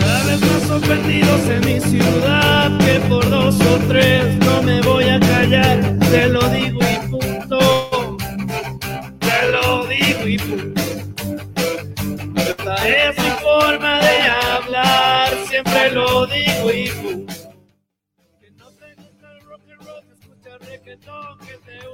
[0.00, 4.47] Cada vez más ofendidos en mi ciudad que por dos o tres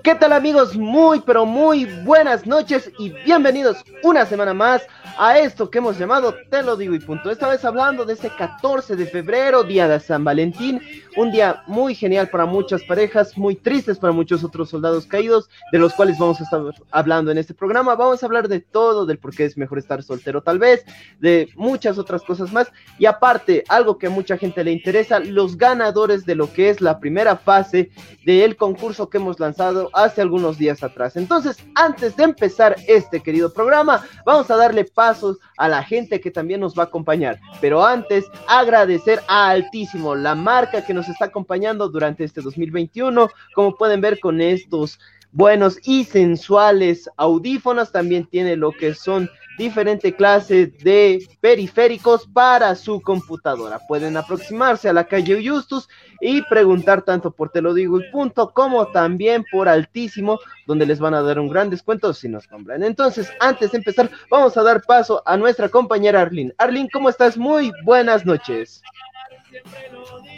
[0.03, 0.77] ¿Qué tal amigos?
[0.77, 4.83] Muy pero muy buenas noches y bienvenidos una semana más
[5.17, 7.31] a esto que hemos llamado Te lo digo y punto.
[7.31, 10.83] Esta vez hablando de este 14 de febrero, día de San Valentín,
[11.17, 15.79] un día muy genial para muchas parejas, muy tristes para muchos otros soldados caídos, de
[15.79, 17.95] los cuales vamos a estar hablando en este programa.
[17.95, 20.85] Vamos a hablar de todo, del por qué es mejor estar soltero tal vez,
[21.19, 25.57] de muchas otras cosas más y aparte, algo que a mucha gente le interesa, los
[25.57, 27.91] ganadores de lo que es la primera fase
[28.25, 31.17] del concurso que hemos lanzado hace algunos días atrás.
[31.17, 36.31] Entonces, antes de empezar este querido programa, vamos a darle pasos a la gente que
[36.31, 37.41] también nos va a acompañar.
[37.61, 43.29] Pero antes, agradecer a Altísimo, la marca que nos está acompañando durante este 2021.
[43.55, 44.99] Como pueden ver con estos
[45.35, 53.01] buenos y sensuales audífonos, también tiene lo que son diferente clase de periféricos para su
[53.01, 53.81] computadora.
[53.87, 55.89] Pueden aproximarse a la calle Justus
[56.21, 60.99] y preguntar tanto por Te lo digo y punto como también por Altísimo, donde les
[60.99, 62.83] van a dar un gran descuento si nos compran.
[62.83, 66.55] Entonces, antes de empezar, vamos a dar paso a nuestra compañera Arlene.
[66.59, 67.37] Arlene, ¿cómo estás?
[67.37, 68.83] Muy buenas noches.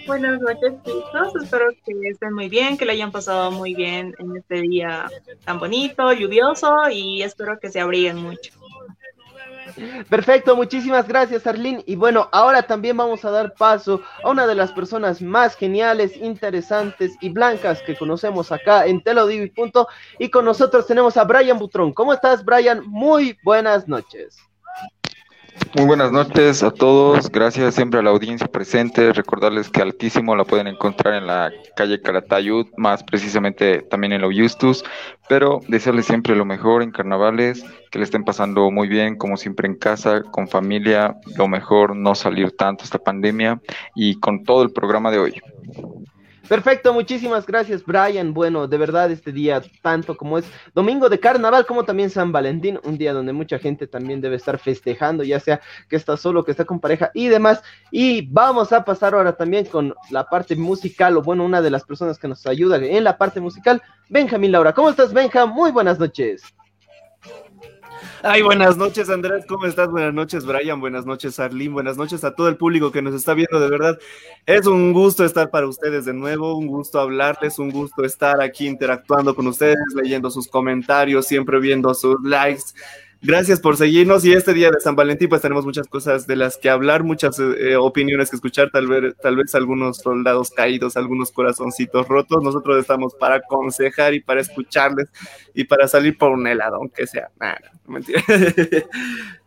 [0.06, 1.42] Buenas noches, chicos.
[1.42, 5.06] Espero que estén muy bien, que le hayan pasado muy bien en este día
[5.44, 8.52] tan bonito, lluvioso y espero que se abriguen mucho.
[10.08, 11.82] Perfecto, muchísimas gracias Arlene.
[11.86, 16.16] Y bueno, ahora también vamos a dar paso a una de las personas más geniales,
[16.16, 19.88] interesantes y blancas que conocemos acá en Te lo digo y punto.
[20.18, 21.92] Y con nosotros tenemos a Brian Butrón.
[21.92, 22.84] ¿Cómo estás, Brian?
[22.86, 24.38] Muy buenas noches.
[25.76, 30.44] Muy buenas noches a todos, gracias siempre a la audiencia presente, recordarles que Altísimo la
[30.44, 34.28] pueden encontrar en la calle Caratayud, más precisamente también en la
[35.28, 39.68] pero desearles siempre lo mejor en carnavales, que le estén pasando muy bien, como siempre
[39.68, 43.60] en casa, con familia, lo mejor no salir tanto esta pandemia
[43.94, 45.42] y con todo el programa de hoy.
[46.48, 48.32] Perfecto, muchísimas gracias Brian.
[48.32, 52.78] Bueno, de verdad este día, tanto como es domingo de carnaval, como también San Valentín,
[52.84, 56.52] un día donde mucha gente también debe estar festejando, ya sea que está solo, que
[56.52, 57.62] está con pareja y demás.
[57.90, 61.84] Y vamos a pasar ahora también con la parte musical, o bueno, una de las
[61.84, 64.72] personas que nos ayuda en la parte musical, Benjamín Laura.
[64.72, 65.46] ¿Cómo estás, Benja?
[65.46, 66.42] Muy buenas noches.
[68.28, 69.46] Ay, buenas noches, Andrés.
[69.46, 69.88] ¿Cómo estás?
[69.88, 70.80] Buenas noches, Brian.
[70.80, 71.72] Buenas noches, Arlene.
[71.72, 73.60] Buenas noches a todo el público que nos está viendo.
[73.60, 74.00] De verdad,
[74.46, 76.56] es un gusto estar para ustedes de nuevo.
[76.56, 81.94] Un gusto hablarles, un gusto estar aquí interactuando con ustedes, leyendo sus comentarios, siempre viendo
[81.94, 82.64] sus likes.
[83.22, 86.58] Gracias por seguirnos y este día de San Valentín pues tenemos muchas cosas de las
[86.58, 91.32] que hablar, muchas eh, opiniones que escuchar, tal vez, tal vez algunos soldados caídos, algunos
[91.32, 92.42] corazoncitos rotos.
[92.42, 95.08] Nosotros estamos para aconsejar y para escucharles
[95.54, 97.30] y para salir por un helado, aunque sea.
[97.40, 98.22] No, mentira.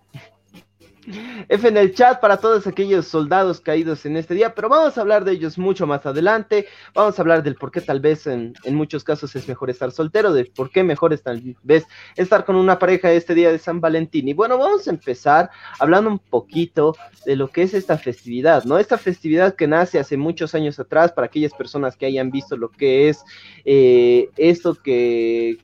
[1.48, 5.02] F en el chat para todos aquellos soldados caídos en este día, pero vamos a
[5.02, 6.68] hablar de ellos mucho más adelante.
[6.94, 9.92] Vamos a hablar del por qué tal vez en, en muchos casos es mejor estar
[9.92, 13.60] soltero, de por qué mejor es tal vez estar con una pareja este día de
[13.60, 14.28] San Valentín.
[14.28, 15.50] Y bueno, vamos a empezar
[15.80, 16.96] hablando un poquito
[17.26, 18.78] de lo que es esta festividad, ¿no?
[18.78, 22.70] Esta festividad que nace hace muchos años atrás para aquellas personas que hayan visto lo
[22.70, 23.24] que es
[23.66, 25.58] eh, esto que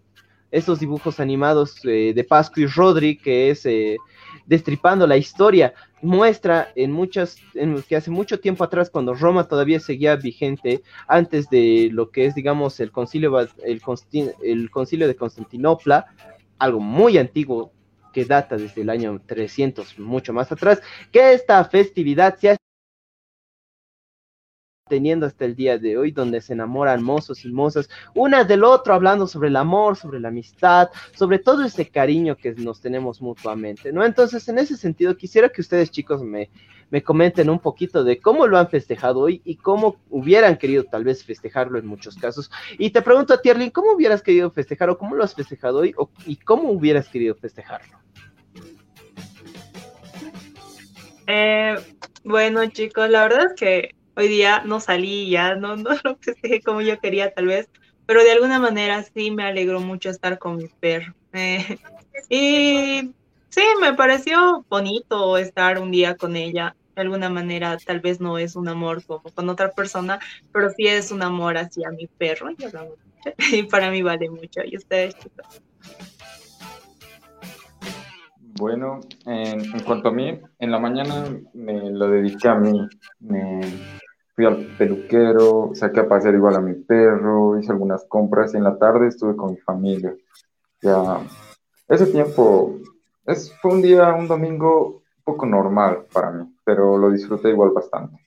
[0.52, 3.98] estos dibujos animados eh, de Pascu y Rodri, que es eh,
[4.46, 9.80] destripando la historia, muestra en muchas, en que hace mucho tiempo atrás, cuando Roma todavía
[9.80, 13.50] seguía vigente, antes de lo que es, digamos, el concilio, el,
[14.44, 16.06] el concilio de Constantinopla,
[16.60, 17.72] algo muy antiguo
[18.14, 20.82] que data desde el año 300, mucho más atrás,
[21.12, 22.58] que esta festividad se ha
[24.88, 28.94] teniendo hasta el día de hoy, donde se enamoran mozos y mozas, unas del otro,
[28.94, 33.92] hablando sobre el amor, sobre la amistad, sobre todo ese cariño que nos tenemos mutuamente,
[33.92, 34.06] ¿no?
[34.06, 36.52] Entonces, en ese sentido, quisiera que ustedes, chicos, me,
[36.92, 41.04] me comenten un poquito de cómo lo han festejado hoy y cómo hubieran querido tal
[41.04, 42.52] vez festejarlo en muchos casos.
[42.78, 45.80] Y te pregunto a ti, Arlene, ¿cómo hubieras querido festejar o cómo lo has festejado
[45.80, 47.98] hoy o, y cómo hubieras querido festejarlo?
[51.26, 51.76] Eh,
[52.24, 56.62] bueno, chicos, la verdad es que hoy día no salí ya, no, no lo festejé
[56.62, 57.70] como yo quería tal vez,
[58.06, 61.14] pero de alguna manera sí me alegró mucho estar con mi perro.
[61.34, 61.78] Eh,
[62.30, 63.14] y
[63.50, 66.76] sí, me pareció bonito estar un día con ella.
[66.96, 70.20] De alguna manera, tal vez no es un amor como con otra persona,
[70.54, 72.52] pero sí es un amor hacia mi perro.
[73.52, 74.62] Y para mí vale mucho.
[74.64, 75.62] ¿Y ustedes, chicos?
[78.58, 82.88] Bueno, en, cuanto a mí, en la mañana me lo dediqué a mí.
[84.36, 88.66] Fui al peluquero, saqué a pasear igual a mi perro, hice algunas compras y en
[88.66, 90.14] la tarde estuve con mi familia.
[90.82, 91.20] Ya,
[91.88, 92.78] ese tiempo
[93.26, 97.72] es, fue un día, un domingo un poco normal para mí, pero lo disfruté igual
[97.72, 98.20] bastante.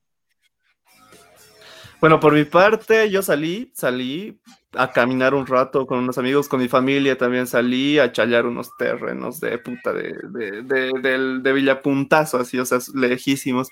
[2.01, 4.41] Bueno, por mi parte, yo salí, salí
[4.73, 8.71] a caminar un rato con unos amigos, con mi familia también salí a chayar unos
[8.77, 13.69] terrenos de puta de, de, de, de Villapuntazo, así, o sea, lejísimos.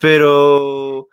[0.00, 1.08] Pero,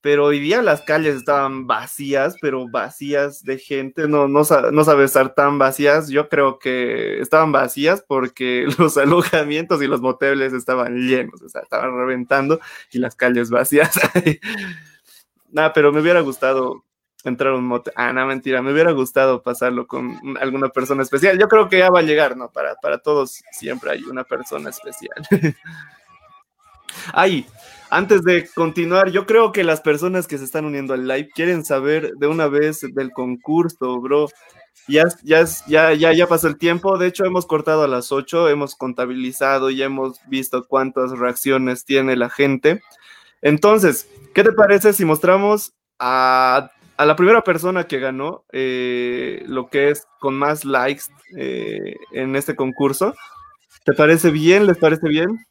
[0.00, 4.42] pero hoy día las calles estaban vacías, pero vacías de gente, no, no,
[4.72, 6.08] no sabe estar tan vacías.
[6.08, 11.62] Yo creo que estaban vacías porque los alojamientos y los moteles estaban llenos, o sea,
[11.62, 12.60] estaban reventando
[12.92, 13.98] y las calles vacías.
[15.50, 16.84] Nada, pero me hubiera gustado
[17.24, 17.90] entrar a un mote.
[17.96, 21.38] Ah, no, mentira, me hubiera gustado pasarlo con alguna persona especial.
[21.38, 22.50] Yo creo que ya va a llegar, ¿no?
[22.50, 25.26] Para, para todos siempre hay una persona especial.
[27.12, 27.46] Ay,
[27.90, 31.64] antes de continuar, yo creo que las personas que se están uniendo al live quieren
[31.64, 34.28] saber de una vez del concurso, bro.
[34.86, 36.96] Ya, ya, ya, ya, ya pasó el tiempo.
[36.96, 42.16] De hecho, hemos cortado a las 8, hemos contabilizado y hemos visto cuántas reacciones tiene
[42.16, 42.80] la gente.
[43.42, 49.90] Entonces, ¿qué te parece si mostramos a, la primera persona que ganó eh, lo que
[49.90, 51.04] es con más likes
[51.36, 53.14] eh, en este concurso?
[53.84, 54.66] ¿Te parece bien?
[54.66, 55.46] ¿Les parece bien?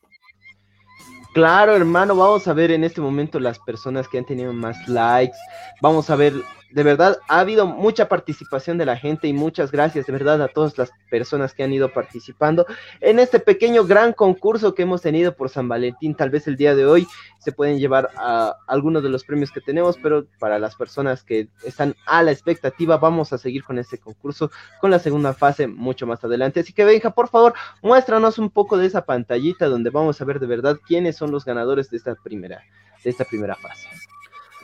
[1.38, 5.38] Claro, hermano, vamos a ver en este momento las personas que han tenido más likes.
[5.82, 6.34] Vamos a ver
[6.72, 10.48] de verdad ha habido mucha participación de la gente y muchas gracias de verdad a
[10.48, 12.66] todas las personas que han ido participando
[13.00, 16.16] en este pequeño gran concurso que hemos tenido por San Valentín.
[16.16, 17.08] Tal vez el día de hoy
[17.40, 21.48] se pueden llevar a algunos de los premios que tenemos, pero para las personas que
[21.64, 26.06] están a la expectativa, vamos a seguir con este concurso con la segunda fase mucho
[26.06, 26.60] más adelante.
[26.60, 30.40] Así que Benja, por favor, muéstranos un poco de esa pantallita donde vamos a ver
[30.40, 32.64] de verdad quiénes son los ganadores de esta primera,
[33.04, 33.88] de esta primera fase.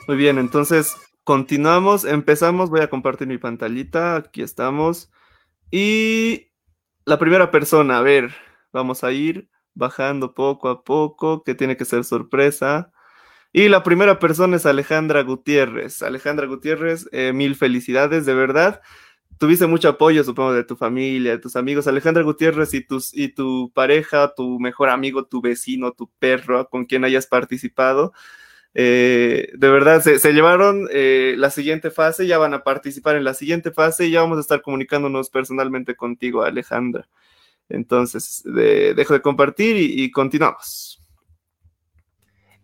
[0.06, 5.10] Muy bien, entonces Continuamos, empezamos, voy a compartir mi pantallita, aquí estamos.
[5.70, 6.48] Y
[7.06, 8.34] la primera persona, a ver,
[8.74, 12.92] vamos a ir bajando poco a poco, que tiene que ser sorpresa.
[13.54, 16.02] Y la primera persona es Alejandra Gutiérrez.
[16.02, 18.82] Alejandra Gutiérrez, eh, mil felicidades, de verdad.
[19.38, 21.86] Tuviste mucho apoyo, supongo, de tu familia, de tus amigos.
[21.86, 26.84] Alejandra Gutiérrez y, tus, y tu pareja, tu mejor amigo, tu vecino, tu perro, con
[26.84, 28.12] quien hayas participado.
[28.76, 33.34] Eh, de verdad, se, llevaron eh, la siguiente fase, ya van a participar en la
[33.34, 37.08] siguiente fase y ya vamos a estar comunicándonos personalmente contigo, Alejandra.
[37.68, 41.00] Entonces, dejo de compartir y, continuamos.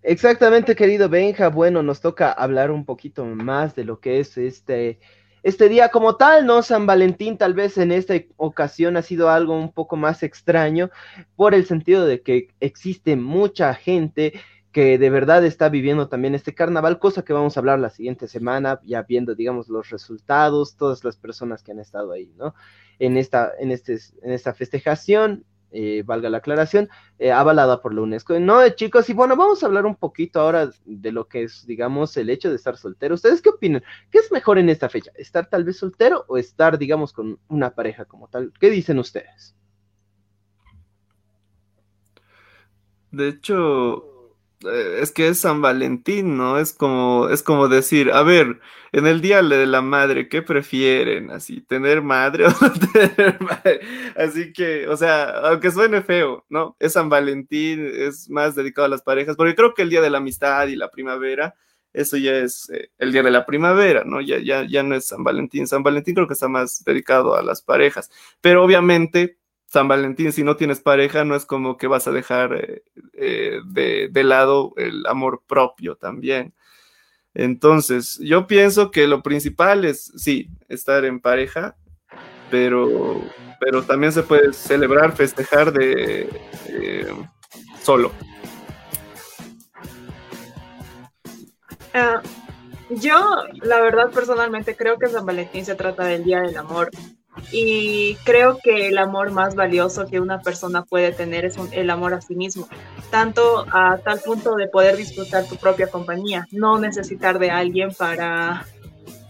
[0.03, 1.49] Exactamente, querido Benja.
[1.49, 4.99] Bueno, nos toca hablar un poquito más de lo que es este,
[5.43, 6.63] este día como tal, ¿no?
[6.63, 10.91] San Valentín tal vez en esta ocasión ha sido algo un poco más extraño
[11.37, 14.35] por el sentido de que existe mucha gente
[14.73, 18.29] que de verdad está viviendo también este carnaval, cosa que vamos a hablar la siguiente
[18.29, 22.55] semana, ya viendo, digamos, los resultados, todas las personas que han estado ahí, ¿no?
[22.99, 26.89] En esta, en este, en esta festejación, eh, valga la aclaración,
[27.19, 28.39] eh, avalada por la UNESCO.
[28.41, 31.65] No, eh, chicos, y bueno, vamos a hablar un poquito ahora de lo que es,
[31.67, 33.15] digamos, el hecho de estar soltero.
[33.15, 33.83] ¿Ustedes qué opinan?
[34.11, 35.13] ¿Qué es mejor en esta fecha?
[35.15, 38.53] ¿Estar tal vez soltero o estar, digamos, con una pareja como tal?
[38.59, 39.55] ¿Qué dicen ustedes?
[43.13, 44.10] De hecho,
[44.69, 46.59] es que es San Valentín, ¿no?
[46.59, 48.61] Es como, es como decir, a ver,
[48.93, 51.31] en el día de la madre, ¿qué prefieren?
[51.31, 53.81] Así, tener madre o no tener madre.
[54.17, 56.77] Así que, o sea, aunque suene feo, ¿no?
[56.79, 60.11] Es San Valentín, es más dedicado a las parejas, porque creo que el día de
[60.11, 61.55] la amistad y la primavera,
[61.93, 64.21] eso ya es eh, el día de la primavera, ¿no?
[64.21, 65.67] Ya, ya, ya no es San Valentín.
[65.67, 69.40] San Valentín creo que está más dedicado a las parejas, pero obviamente
[69.71, 73.61] San Valentín, si no tienes pareja, no es como que vas a dejar eh, eh,
[73.65, 76.53] de, lado el amor propio también.
[77.35, 81.77] Entonces, yo pienso que lo principal es, sí, estar en pareja,
[82.51, 83.23] pero,
[83.61, 86.29] pero también se puede celebrar, festejar de
[86.67, 87.15] eh,
[87.81, 88.11] solo.
[91.95, 92.21] Ah,
[92.89, 96.91] yo, la verdad, personalmente creo que San Valentín se trata del Día del Amor
[97.53, 102.15] y creo que el amor más valioso que una persona puede tener es el amor
[102.15, 102.69] a sí mismo,
[103.11, 108.67] tanto a tal punto de poder disfrutar tu propia compañía, no necesitar de alguien para,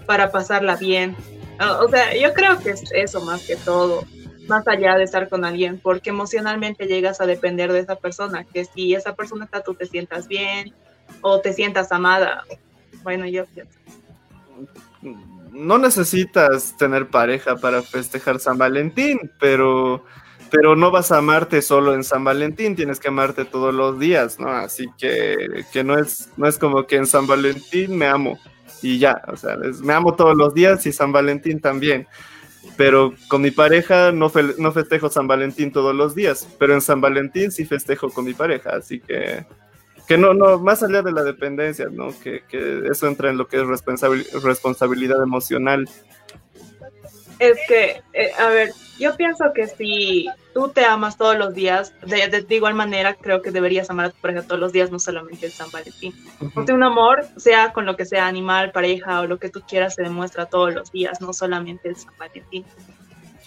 [0.07, 1.15] para pasarla bien.
[1.81, 4.05] O sea, yo creo que es eso más que todo,
[4.49, 8.65] más allá de estar con alguien, porque emocionalmente llegas a depender de esa persona, que
[8.65, 10.75] si esa persona está, tú te sientas bien
[11.21, 12.45] o te sientas amada.
[13.03, 13.45] Bueno, yo
[15.53, 20.05] no necesitas tener pareja para festejar San Valentín, pero,
[20.51, 24.39] pero no vas a amarte solo en San Valentín, tienes que amarte todos los días,
[24.39, 24.49] ¿no?
[24.49, 28.39] Así que, que no, es, no es como que en San Valentín me amo
[28.83, 32.07] y ya, o sea, me amo todos los días y San Valentín también.
[32.77, 37.01] Pero con mi pareja no, no festejo San Valentín todos los días, pero en San
[37.01, 39.47] Valentín sí festejo con mi pareja, así que
[40.07, 42.09] que no, no, más allá de la dependencia, ¿no?
[42.21, 43.67] Que, que eso entra en lo que es
[44.43, 45.89] responsabilidad emocional.
[47.39, 51.95] Es que, eh, a ver, yo pienso que si tú te amas todos los días,
[52.07, 54.99] de, de, igual manera creo que deberías amar a tu pareja todos los días, no
[54.99, 56.13] solamente el San Valentín.
[56.55, 59.95] Porque un amor, sea con lo que sea, animal, pareja o lo que tú quieras,
[59.95, 62.67] se demuestra todos los días, no solamente el San Valentín.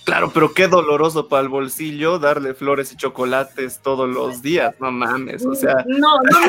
[0.04, 4.92] Claro, pero qué doloroso para el bolsillo darle flores y chocolates todos los días, no
[4.92, 5.86] mames, o sea.
[5.88, 6.40] No, no,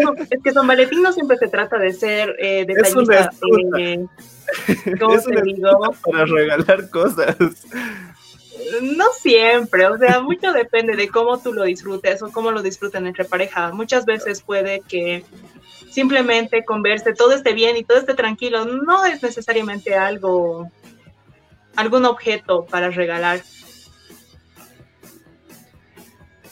[0.00, 3.30] no, es que San Valentín no siempre se trata de ser eh, detallista.
[3.78, 4.06] Eh,
[4.68, 5.94] es una digo?
[6.10, 7.36] para regalar cosas.
[8.80, 13.06] No siempre, o sea, mucho depende de cómo tú lo disfrutes o cómo lo disfruten
[13.06, 13.70] entre pareja.
[13.72, 15.24] Muchas veces puede que
[15.90, 18.64] simplemente converse, todo esté bien y todo esté tranquilo.
[18.64, 20.70] No es necesariamente algo
[21.76, 23.40] algún objeto para regalar.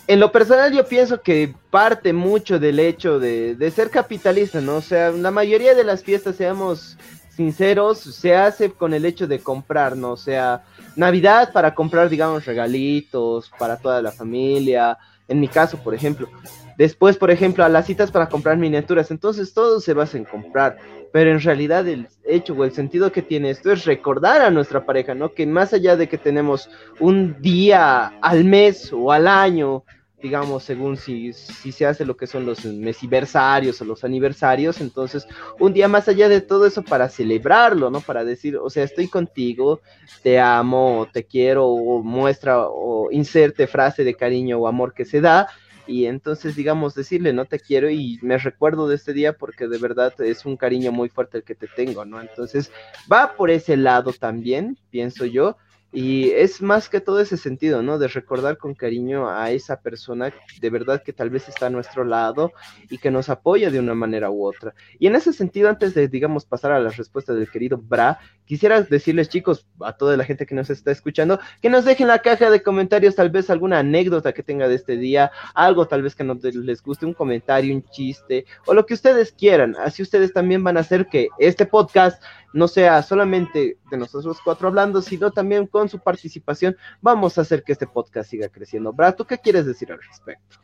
[0.07, 4.77] En lo personal yo pienso que parte mucho del hecho de, ser capitalista, ¿no?
[4.77, 6.99] O sea, la mayoría de las fiestas, seamos
[7.35, 10.13] sinceros, se hace con el hecho de comprar, ¿no?
[10.13, 10.65] O sea,
[10.97, 14.99] Navidad para comprar, digamos, regalitos para toda la familia.
[15.29, 16.29] En mi caso, por ejemplo,
[16.77, 19.11] Después, por ejemplo, a las citas para comprar miniaturas.
[19.11, 20.79] Entonces todo se basa en comprar.
[21.13, 24.87] Pero en realidad el hecho o el sentido que tiene esto es recordar a nuestra
[24.87, 25.33] pareja, ¿no?
[25.35, 29.85] Que más allá de que tenemos un día al mes o al año,
[30.23, 35.27] digamos, según si, si se hace lo que son los mesiversarios o los aniversarios, entonces
[35.59, 38.01] un día más allá de todo eso para celebrarlo, ¿no?
[38.01, 39.81] Para decir, o sea, estoy contigo,
[40.23, 45.21] te amo, te quiero, o muestra o inserte frase de cariño o amor que se
[45.21, 45.49] da,
[45.87, 49.79] y entonces digamos decirle no te quiero y me recuerdo de este día porque de
[49.79, 52.21] verdad es un cariño muy fuerte el que te tengo, ¿no?
[52.21, 52.71] Entonces
[53.11, 55.57] va por ese lado también, pienso yo,
[55.93, 57.99] y es más que todo ese sentido, ¿no?
[57.99, 62.05] De recordar con cariño a esa persona de verdad que tal vez está a nuestro
[62.05, 62.53] lado
[62.89, 64.75] y que nos apoya de una manera u otra.
[64.99, 68.19] Y en ese sentido, antes de, digamos, pasar a las respuestas del querido Bra,
[68.53, 72.09] quisiera decirles, chicos, a toda la gente que nos está escuchando, que nos dejen en
[72.09, 76.03] la caja de comentarios tal vez alguna anécdota que tenga de este día, algo tal
[76.03, 79.75] vez que no les guste, un comentario, un chiste, o lo que ustedes quieran.
[79.83, 84.69] Así ustedes también van a hacer que este podcast no sea solamente de nosotros cuatro
[84.69, 88.93] hablando, sino también con su participación, vamos a hacer que este podcast siga creciendo.
[88.93, 90.59] Brad, ¿tú qué quieres decir al respecto?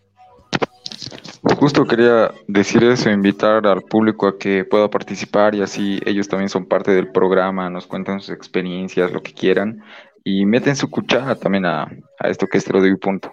[1.59, 6.49] Justo quería decir eso, invitar al público a que pueda participar y así ellos también
[6.49, 9.83] son parte del programa, nos cuentan sus experiencias, lo que quieran
[10.25, 13.33] y meten su cuchara también a, a esto que es Te punto.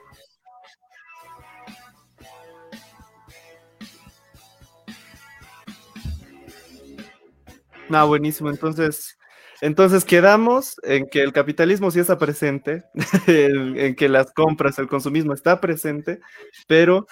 [7.89, 8.49] No, buenísimo.
[8.49, 9.17] Entonces,
[9.61, 12.83] entonces quedamos en que el capitalismo sí está presente,
[13.27, 16.19] en, que las compras, el consumismo está presente,
[16.67, 17.07] pero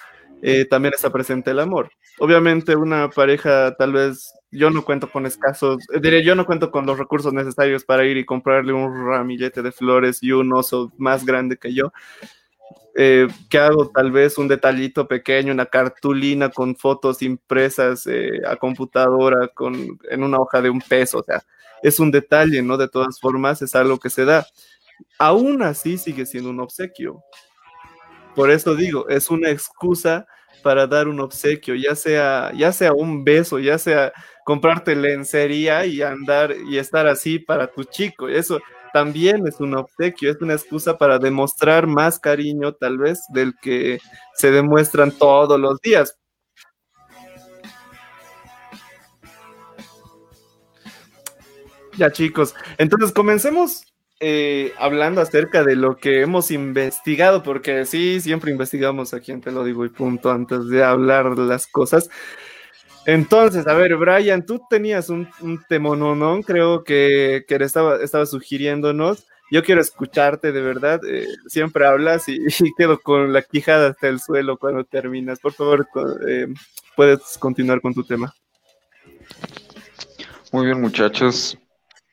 [0.46, 1.90] eh, también está presente el amor.
[2.18, 6.70] Obviamente una pareja tal vez yo no cuento con escasos, eh, diré yo no cuento
[6.70, 10.92] con los recursos necesarios para ir y comprarle un ramillete de flores y un oso
[10.98, 11.94] más grande que yo,
[12.94, 18.56] eh, que hago tal vez un detallito pequeño, una cartulina con fotos impresas eh, a
[18.56, 21.42] computadora con, en una hoja de un peso, o sea,
[21.82, 22.76] es un detalle, ¿no?
[22.76, 24.46] De todas formas, es algo que se da.
[25.18, 27.22] Aún así sigue siendo un obsequio.
[28.34, 30.26] Por eso digo, es una excusa
[30.62, 34.12] para dar un obsequio, ya sea, ya sea un beso, ya sea
[34.44, 38.28] comprarte lencería y andar y estar así para tu chico.
[38.28, 38.60] Eso,
[38.94, 43.98] también es un obsequio, es una excusa para demostrar más cariño tal vez del que
[44.34, 46.16] se demuestran todos los días.
[51.98, 53.84] Ya chicos, entonces comencemos
[54.20, 59.50] eh, hablando acerca de lo que hemos investigado, porque sí, siempre investigamos aquí en Te
[59.50, 62.08] lo digo y punto antes de hablar las cosas.
[63.06, 69.26] Entonces, a ver, Brian, tú tenías un, un temononón, creo que, que estaba, estaba sugiriéndonos.
[69.50, 71.00] Yo quiero escucharte de verdad.
[71.06, 72.38] Eh, siempre hablas y,
[72.78, 75.38] quedo con la quijada hasta el suelo cuando terminas.
[75.38, 75.86] Por favor,
[76.26, 76.46] eh,
[76.96, 78.34] puedes continuar con tu tema.
[80.52, 81.58] Muy bien, muchachos.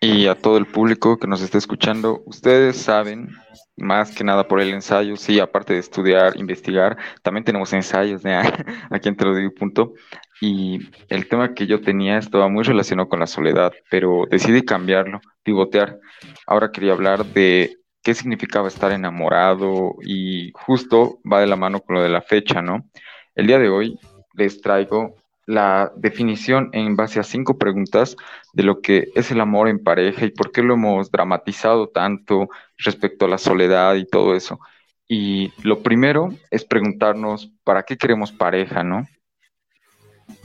[0.04, 2.24] Y a todo el público que nos está escuchando.
[2.26, 3.30] Ustedes saben,
[3.78, 8.36] más que nada por el ensayo, sí, aparte de estudiar, investigar, también tenemos ensayos, de
[8.90, 9.94] aquí en Te lo digo punto.
[10.42, 15.22] Y el tema que yo tenía estaba muy relacionado con la soledad, pero decidí cambiarlo,
[15.44, 16.00] pivotear.
[16.48, 21.98] Ahora quería hablar de qué significaba estar enamorado y justo va de la mano con
[21.98, 22.90] lo de la fecha, ¿no?
[23.36, 24.00] El día de hoy
[24.34, 28.16] les traigo la definición en base a cinco preguntas
[28.54, 32.50] de lo que es el amor en pareja y por qué lo hemos dramatizado tanto
[32.78, 34.60] respecto a la soledad y todo eso.
[35.08, 39.08] Y lo primero es preguntarnos, ¿para qué queremos pareja, no?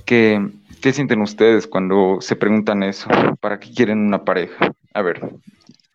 [0.05, 0.45] ¿Qué,
[0.81, 3.09] qué sienten ustedes cuando se preguntan eso?
[3.41, 4.73] ¿Para qué quieren una pareja?
[4.93, 5.21] A ver,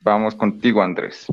[0.02, 1.28] vamos contigo, Andrés.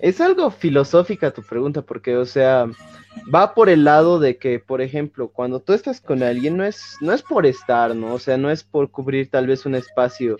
[0.00, 2.66] Es algo filosófica tu pregunta, porque, o sea,
[3.32, 6.96] va por el lado de que, por ejemplo, cuando tú estás con alguien, no es,
[7.00, 8.14] no es por estar, ¿no?
[8.14, 10.38] O sea, no es por cubrir tal vez un espacio,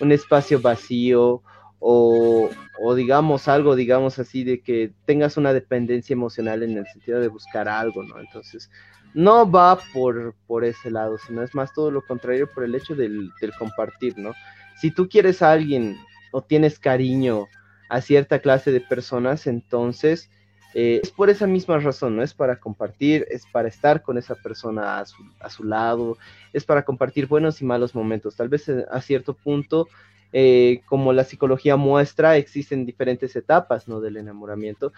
[0.00, 1.42] un espacio vacío,
[1.78, 2.50] o,
[2.82, 7.28] o digamos algo, digamos así, de que tengas una dependencia emocional en el sentido de
[7.28, 8.18] buscar algo, ¿no?
[8.18, 8.70] Entonces,
[9.14, 12.94] no va por, por ese lado, sino es más todo lo contrario por el hecho
[12.94, 14.32] del, del compartir, ¿no?
[14.80, 15.96] Si tú quieres a alguien
[16.32, 17.46] o tienes cariño
[17.88, 20.30] a cierta clase de personas, entonces
[20.78, 24.34] eh, es por esa misma razón, no es para compartir, es para estar con esa
[24.34, 25.02] persona
[25.40, 26.18] a su, lado,
[26.52, 28.36] es para compartir buenos y malos momentos.
[28.36, 29.88] Tal vez eh, a cierto punto,
[30.34, 34.02] eh, como la psicología muestra, existen diferentes etapas ¿no?
[34.02, 34.92] del enamoramiento,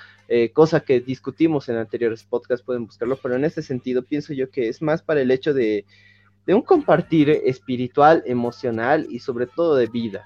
[0.53, 4.69] cosa que discutimos en anteriores podcasts, pueden buscarlo, pero en ese sentido pienso yo que
[4.69, 5.85] es más para el hecho de,
[6.45, 10.25] de un compartir espiritual, emocional y sobre todo de vida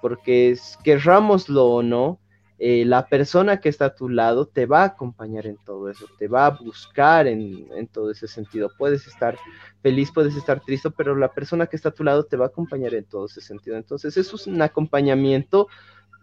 [0.00, 2.20] porque querrámoslo o no,
[2.60, 6.06] eh, la persona que está a tu lado te va a acompañar en todo eso,
[6.18, 8.68] te va a buscar en, en, todo ese sentido.
[8.76, 9.38] Puedes estar
[9.80, 12.48] feliz, puedes estar triste, pero la persona que está a tu lado te va a
[12.48, 13.76] acompañar en todo ese sentido.
[13.76, 15.68] Entonces, eso es un acompañamiento,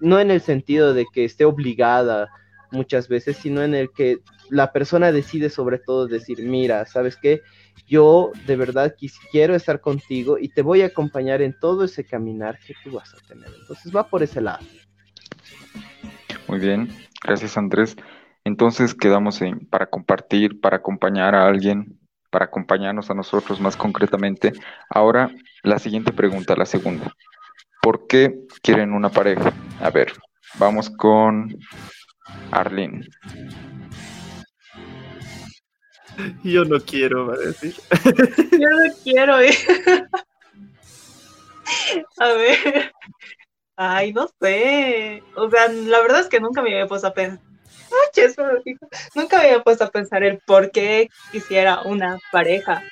[0.01, 2.29] no en el sentido de que esté obligada
[2.75, 7.41] muchas veces, sino en el que la persona decide sobre todo decir, mira, ¿sabes qué?
[7.87, 8.95] Yo de verdad
[9.31, 13.13] quiero estar contigo y te voy a acompañar en todo ese caminar que tú vas
[13.13, 13.49] a tener.
[13.59, 14.65] Entonces va por ese lado.
[16.47, 16.89] Muy bien,
[17.23, 17.95] gracias Andrés.
[18.43, 24.53] Entonces quedamos en para compartir, para acompañar a alguien, para acompañarnos a nosotros más concretamente.
[24.89, 25.31] Ahora,
[25.63, 27.15] la siguiente pregunta, la segunda.
[27.81, 29.53] ¿Por qué quieren una pareja?
[29.79, 30.11] A ver,
[30.59, 31.57] vamos con
[32.51, 33.07] Arlene.
[36.43, 37.75] Yo no quiero, va a decir.
[38.51, 39.39] Yo no quiero.
[39.41, 39.55] Eh.
[42.17, 42.93] A ver.
[43.75, 45.23] Ay, no sé.
[45.35, 47.43] O sea, la verdad es que nunca me había puesto a pensar.
[49.15, 52.83] Nunca me había puesto a pensar el por qué quisiera una pareja.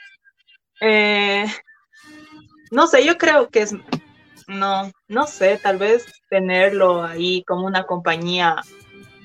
[0.82, 1.46] Eh,
[2.72, 3.76] no sé, yo creo que es.
[4.48, 8.62] No, no sé, tal vez tenerlo ahí como una compañía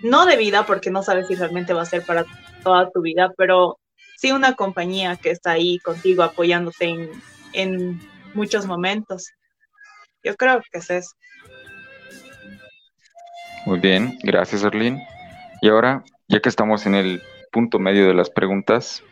[0.02, 2.24] no de vida, porque no sabes si realmente va a ser para
[2.62, 3.78] toda tu vida, pero
[4.16, 7.10] sí una compañía que está ahí contigo apoyándote
[7.52, 8.00] en,
[8.34, 9.30] muchos momentos.
[10.22, 11.10] Yo creo que es eso.
[13.64, 15.04] Muy bien, gracias Arlene.
[15.62, 19.02] Y ahora, ya que estamos en el punto medio de las preguntas,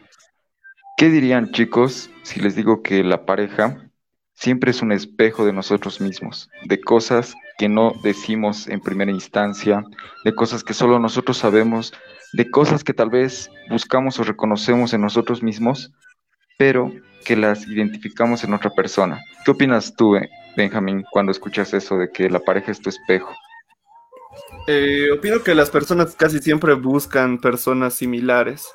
[0.96, 3.90] ¿qué dirían chicos si les digo que la pareja
[4.35, 9.85] siempre es un espejo de nosotros mismos, de cosas que no decimos en primera instancia,
[10.25, 11.92] de cosas que solo nosotros sabemos,
[12.33, 15.92] de cosas que tal vez buscamos o reconocemos en nosotros mismos,
[16.59, 16.92] pero
[17.25, 19.21] que las identificamos en otra persona.
[19.45, 20.19] ¿Qué opinas tú,
[20.57, 23.35] Benjamín, cuando escuchas eso de que la pareja es tu espejo?
[24.66, 28.69] Eh, opino que las personas casi siempre buscan personas similares,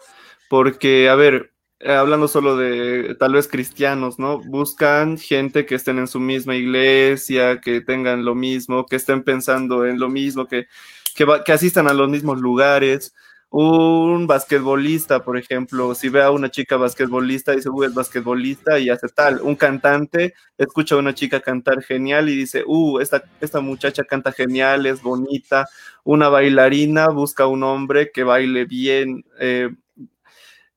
[0.50, 4.40] porque, a ver, eh, hablando solo de tal vez cristianos, ¿no?
[4.40, 9.86] Buscan gente que estén en su misma iglesia, que tengan lo mismo, que estén pensando
[9.88, 10.68] en lo mismo, que,
[11.16, 13.16] que, asistan a los mismos lugares.
[13.50, 18.90] Un basquetbolista, por ejemplo, si ve a una chica basquetbolista, dice, uh, es basquetbolista y
[18.90, 19.42] hace tal.
[19.42, 24.32] Un cantante escucha a una chica cantar genial y dice, uh, esta, esta muchacha canta
[24.32, 25.68] genial, es bonita.
[26.04, 29.70] Una bailarina busca a un hombre que baile bien, eh,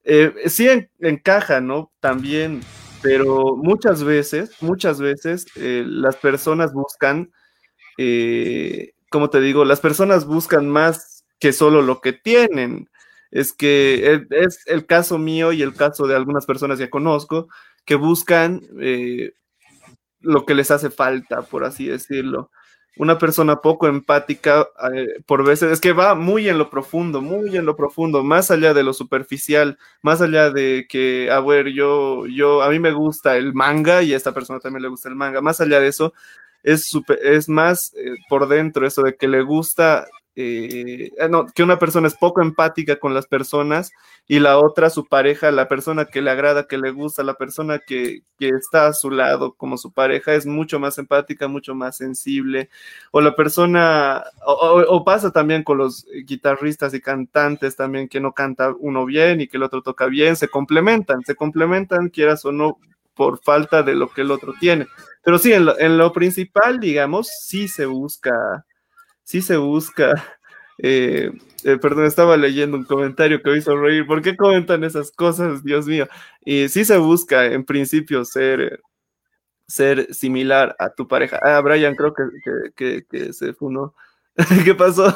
[0.05, 0.69] eh, sí
[1.01, 1.93] encaja, ¿no?
[2.01, 2.61] También,
[3.03, 7.33] pero muchas veces, muchas veces eh, las personas buscan,
[7.99, 12.89] eh, como te digo, las personas buscan más que solo lo que tienen.
[13.31, 17.49] Es que es el caso mío y el caso de algunas personas que conozco
[17.85, 18.63] que buscan
[20.21, 22.51] lo que les hace falta, por así decirlo.
[22.97, 27.57] Una persona poco empática eh, por veces, es que va muy en lo profundo, muy
[27.57, 32.27] en lo profundo, más allá de lo superficial, más allá de que, a ver, yo,
[32.27, 35.17] yo, a mí me gusta el manga y a esta persona también le gusta el
[35.17, 36.15] manga, más allá de eso,
[36.63, 41.63] es, es más eh, por dentro eso de que le gusta eh, ah, no, que
[41.63, 43.93] una persona es poco empática con las personas
[44.27, 47.79] y la otra, su pareja, la persona que le agrada, que le gusta, la persona
[47.79, 52.69] que, está a su lado como su pareja es mucho más empática, mucho más sensible,
[53.11, 58.75] o la persona, o, pasa también con los guitarristas y cantantes también que no canta
[58.79, 62.79] uno bien y que el otro toca bien, se complementan, se complementan, quieras o no,
[63.15, 64.87] por falta de lo que el otro tiene.
[65.23, 68.67] Pero sí, en lo, en lo principal, digamos, sí se busca
[69.25, 70.15] sí se busca.
[70.79, 71.31] Eh,
[71.65, 74.07] eh, perdón, estaba leyendo un comentario que me hizo reír.
[74.07, 76.07] ¿Por qué comentan esas cosas, Dios mío?
[76.45, 78.81] Y sí se busca, en principio, ser,
[79.67, 81.39] ser similar a tu pareja.
[81.43, 82.15] Ah, Brian, creo
[82.77, 83.95] que, que, se funó.
[84.65, 85.15] ¿Qué pasó?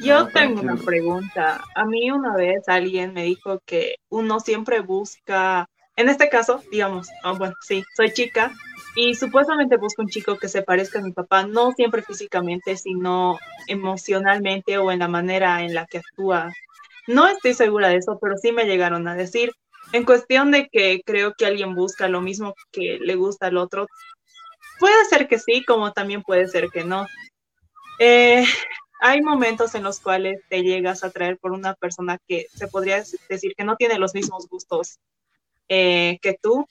[0.00, 1.64] Yo tengo una pregunta.
[1.74, 5.66] A mí una vez alguien me dijo que uno siempre busca,
[5.96, 8.52] en este caso, digamos, ah, bueno, sí, soy chica
[8.96, 13.38] y supuestamente busco un chico que se parezca a mi papá, no siempre físicamente, sino
[13.68, 16.50] emocionalmente o en la manera en la que actúa.
[17.06, 19.52] No estoy segura de eso, pero sí me llegaron a decir.
[19.92, 23.86] En cuestión de que creo que alguien busca lo mismo que le gusta al otro,
[24.80, 27.06] puede ser que sí, como también puede ser que no.
[27.98, 28.44] Eh,
[29.00, 33.04] hay momentos en los cuales te llegas a traer por una persona que se podría
[33.28, 34.98] decir que no tiene los mismos gustos
[35.68, 36.66] eh, que tú,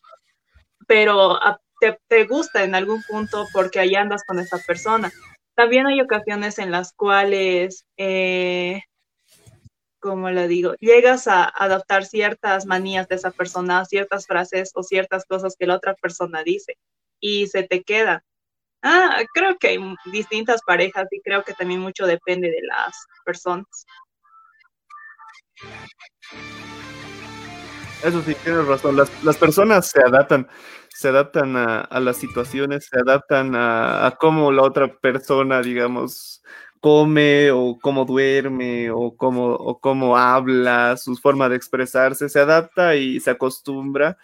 [0.88, 1.60] pero a
[2.08, 5.12] te, gusta en algún punto porque ahí andas con esa persona.
[5.56, 8.82] También hay ocasiones en las cuales, eh,
[10.00, 15.26] como lo digo, llegas a adaptar ciertas manías de esa persona, ciertas frases o ciertas
[15.26, 16.78] cosas que la otra persona dice
[17.20, 18.24] y se te queda.
[18.84, 19.80] Ah, creo que hay
[20.12, 23.86] distintas parejas y creo que también mucho depende de las personas.
[28.04, 28.96] Eso sí, tienes razón.
[28.96, 30.48] Las, las personas se adaptan
[30.96, 36.42] se adaptan a, las situaciones, se adaptan a, cómo la otra persona, digamos,
[36.80, 42.96] come o cómo duerme o cómo, o cómo habla, su forma de expresarse, se adapta
[42.96, 44.18] y se acostumbra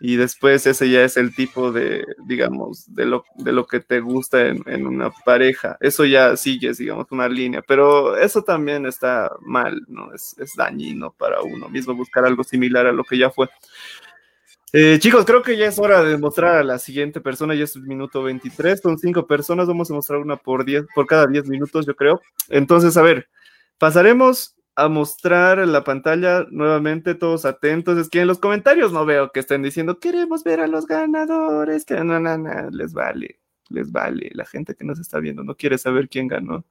[0.00, 4.00] y después ese ya es el tipo de, digamos, de lo, de lo que te
[4.00, 5.78] gusta en, en, una pareja.
[5.80, 10.12] Eso ya sigues, digamos, una línea, pero eso también está mal, ¿no?
[10.12, 13.48] Es, es dañino para uno mismo buscar algo similar a lo que ya fue.
[14.78, 17.74] Eh, chicos, creo que ya es hora de mostrar a la siguiente persona, ya es
[17.76, 21.48] el minuto 23, son cinco personas, vamos a mostrar una por, diez, por cada 10
[21.48, 22.20] minutos, yo creo.
[22.50, 23.26] Entonces, a ver,
[23.78, 27.96] pasaremos a mostrar la pantalla nuevamente, todos atentos.
[27.96, 31.86] Es que en los comentarios no veo que estén diciendo, queremos ver a los ganadores,
[31.86, 34.30] que no, no, no, les vale, les vale.
[34.34, 36.66] La gente que nos está viendo no quiere saber quién ganó.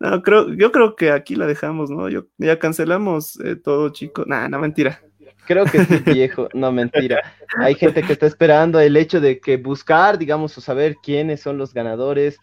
[0.00, 2.08] No, creo, yo creo que aquí la dejamos, ¿no?
[2.08, 4.26] Yo, ya cancelamos eh, todo, chicos.
[4.26, 5.02] Nah, no, mentira.
[5.48, 7.32] Creo que sí, viejo, no mentira.
[7.56, 11.56] Hay gente que está esperando el hecho de que buscar, digamos, o saber quiénes son
[11.56, 12.38] los ganadores,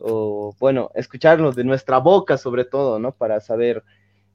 [0.00, 3.12] o bueno, escucharlos de nuestra boca sobre todo, ¿no?
[3.12, 3.84] Para saber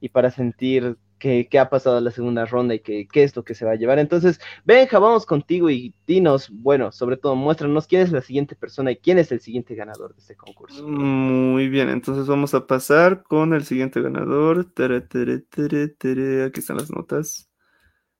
[0.00, 3.44] y para sentir qué, ha pasado en la segunda ronda y qué, qué, es lo
[3.44, 3.98] que se va a llevar.
[3.98, 8.90] Entonces, Benja, vamos contigo y dinos, bueno, sobre todo muéstranos quién es la siguiente persona
[8.90, 10.88] y quién es el siguiente ganador de este concurso.
[10.88, 14.60] Muy bien, entonces vamos a pasar con el siguiente ganador.
[14.60, 17.50] Aquí están las notas.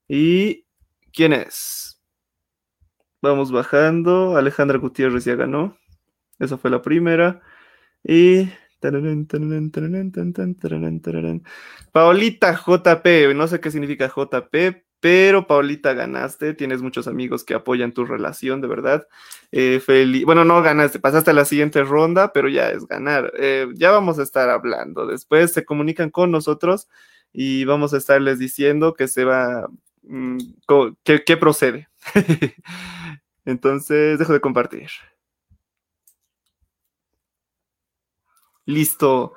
[0.09, 0.67] ¿Y
[1.13, 2.01] quién es?
[3.23, 4.37] Vamos bajando.
[4.37, 5.77] Alejandra Gutiérrez ya ganó.
[6.39, 7.41] Esa fue la primera.
[8.03, 8.49] Y.
[11.93, 13.35] Paolita JP.
[13.35, 16.53] No sé qué significa JP, pero Paolita ganaste.
[16.53, 19.09] Tienes muchos amigos que apoyan tu relación, de verdad.
[19.53, 19.81] Eh,
[20.27, 23.33] bueno, no ganaste, pasaste a la siguiente ronda, pero ya es ganar.
[23.39, 25.07] Eh, ya vamos a estar hablando.
[25.07, 26.89] Después se comunican con nosotros
[27.33, 29.67] y vamos a estarles diciendo que se va
[30.07, 30.39] Mm,
[31.03, 31.89] ¿qué, procede?
[33.45, 34.89] Entonces, dejo de compartir.
[38.67, 39.35] Listo.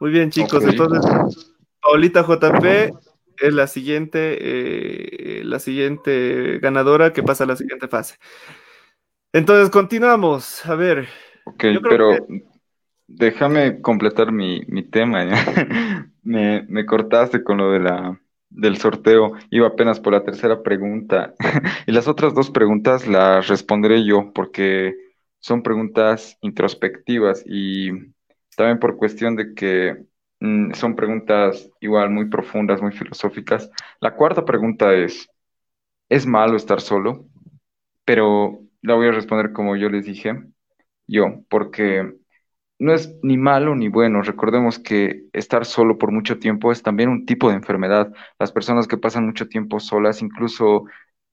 [0.00, 0.64] Muy bien, chicos.
[0.64, 1.36] Entonces,
[1.80, 2.92] Paulita JP
[3.38, 4.38] es la siguiente,
[5.40, 8.16] eh, la siguiente ganadora que pasa a la siguiente fase.
[9.32, 10.64] Entonces, continuamos.
[10.66, 11.08] A ver.
[11.44, 12.10] Ok, pero
[13.06, 15.24] déjame completar mi, tema.
[16.22, 19.32] me, me cortaste con lo de la del sorteo.
[19.50, 21.34] Iba apenas por la tercera pregunta.
[21.86, 24.94] y las otras dos preguntas las responderé yo porque
[25.40, 27.90] son preguntas introspectivas y
[28.56, 30.04] también por cuestión de que
[30.40, 33.70] mm, son preguntas igual muy profundas, muy filosóficas.
[34.00, 35.28] La cuarta pregunta es,
[36.08, 37.26] ¿es malo estar solo?
[38.04, 40.34] Pero la voy a responder como yo les dije,
[41.06, 42.17] yo, porque
[42.78, 44.22] no es ni malo ni bueno.
[44.22, 48.12] Recordemos que estar solo por mucho tiempo es también un tipo de enfermedad.
[48.38, 50.84] Las personas que pasan mucho tiempo solas incluso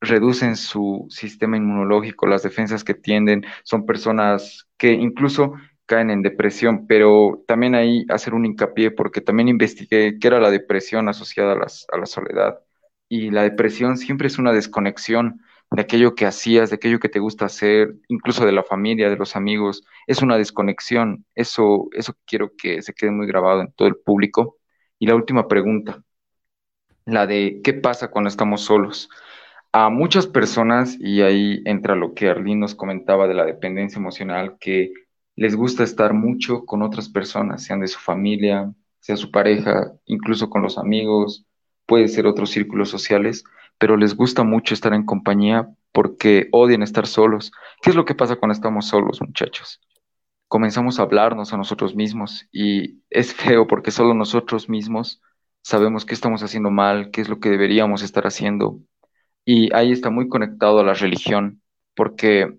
[0.01, 5.53] reducen su sistema inmunológico, las defensas que tienden, son personas que incluso
[5.85, 10.51] caen en depresión, pero también ahí hacer un hincapié porque también investigué qué era la
[10.51, 11.57] depresión asociada a,
[11.95, 12.59] a la soledad.
[13.07, 17.19] Y la depresión siempre es una desconexión de aquello que hacías, de aquello que te
[17.19, 19.83] gusta hacer, incluso de la familia, de los amigos.
[20.07, 21.25] Es una desconexión.
[21.35, 24.57] Eso, eso quiero que se quede muy grabado en todo el público.
[24.99, 26.03] Y la última pregunta,
[27.05, 29.09] la de qué pasa cuando estamos solos.
[29.71, 34.57] A muchas personas, y ahí entra lo que Arlene nos comentaba de la dependencia emocional,
[34.59, 34.93] que
[35.35, 40.49] les gusta estar mucho con otras personas, sean de su familia, sea su pareja, incluso
[40.49, 41.45] con los amigos,
[41.85, 43.43] puede ser otros círculos sociales,
[43.77, 47.51] pero les gusta mucho estar en compañía porque odian estar solos.
[47.81, 49.81] ¿Qué es lo que pasa cuando estamos solos, muchachos?
[50.47, 55.21] Comenzamos a hablarnos a nosotros mismos y es feo porque solo nosotros mismos
[55.61, 58.79] sabemos qué estamos haciendo mal, qué es lo que deberíamos estar haciendo.
[59.45, 61.61] Y ahí está muy conectado a la religión,
[61.95, 62.57] porque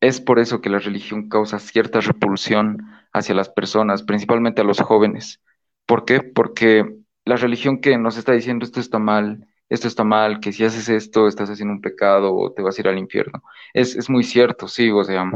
[0.00, 2.78] es por eso que la religión causa cierta repulsión
[3.12, 5.42] hacia las personas, principalmente a los jóvenes.
[5.86, 6.20] ¿Por qué?
[6.20, 10.64] Porque la religión que nos está diciendo esto está mal, esto está mal, que si
[10.64, 13.42] haces esto estás haciendo un pecado o te vas a ir al infierno.
[13.74, 15.30] Es, es muy cierto, sí, o sea,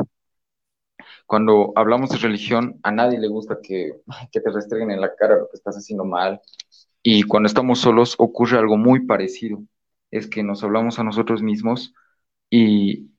[1.27, 3.93] cuando hablamos de religión, a nadie le gusta que,
[4.33, 6.41] que te restreguen en la cara lo que estás haciendo mal.
[7.03, 9.63] Y cuando estamos solos ocurre algo muy parecido.
[10.11, 11.95] Es que nos hablamos a nosotros mismos
[12.51, 13.11] y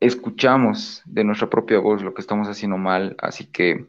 [0.00, 3.16] escuchamos de nuestra propia voz lo que estamos haciendo mal.
[3.20, 3.86] Así que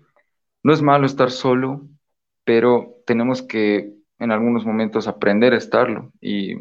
[0.63, 1.87] no es malo estar solo,
[2.43, 6.11] pero tenemos que en algunos momentos aprender a estarlo.
[6.21, 6.55] Y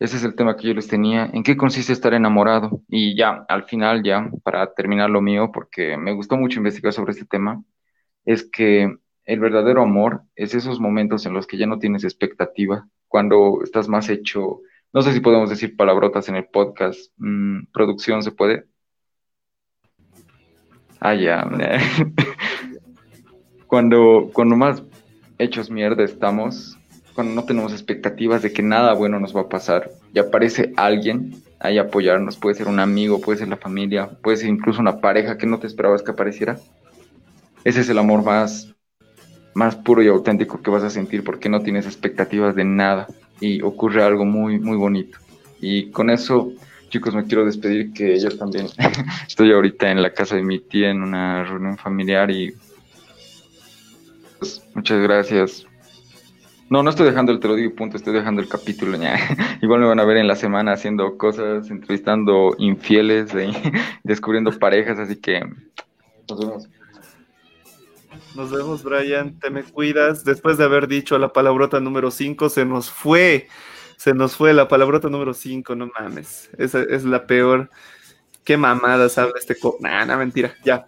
[0.00, 1.30] ese es el tema que yo les tenía.
[1.32, 2.82] ¿En qué consiste estar enamorado?
[2.88, 7.12] Y ya, al final, ya, para terminar lo mío, porque me gustó mucho investigar sobre
[7.12, 7.62] este tema,
[8.24, 12.88] es que el verdadero amor es esos momentos en los que ya no tienes expectativa,
[13.08, 14.62] cuando estás más hecho,
[14.94, 18.64] no sé si podemos decir palabrotas en el podcast, mm, producción se puede.
[20.98, 21.44] Ah, ya.
[23.66, 24.82] cuando, cuando más
[25.38, 26.79] hechos mierda estamos,
[27.20, 31.34] cuando no tenemos expectativas de que nada bueno nos va a pasar y aparece alguien
[31.58, 35.36] ahí apoyarnos, puede ser un amigo, puede ser la familia, puede ser incluso una pareja
[35.36, 36.58] que no te esperabas que apareciera.
[37.62, 38.74] Ese es el amor más,
[39.52, 43.06] más puro y auténtico que vas a sentir porque no tienes expectativas de nada
[43.38, 45.18] y ocurre algo muy, muy bonito.
[45.60, 46.54] Y con eso,
[46.88, 48.66] chicos, me quiero despedir que yo también
[49.28, 52.54] estoy ahorita en la casa de mi tía en una reunión familiar y
[54.38, 55.66] pues, muchas gracias.
[56.70, 59.16] No, no estoy dejando el te lo digo punto, estoy dejando el capítulo ya.
[59.60, 63.32] Igual me van a ver en la semana haciendo cosas, entrevistando infieles,
[64.04, 65.40] descubriendo parejas, así que
[66.28, 66.68] nos vemos.
[68.36, 69.36] Nos vemos, Brian.
[69.40, 70.24] Te me cuidas.
[70.24, 73.48] Después de haber dicho la palabrota número 5, se nos fue.
[73.96, 76.50] Se nos fue la palabrota número 5, no mames.
[76.56, 77.68] Esa es la peor.
[78.44, 79.76] Qué mamadas habla este co.
[79.80, 80.54] Nah, nah, mentira.
[80.64, 80.86] Ya.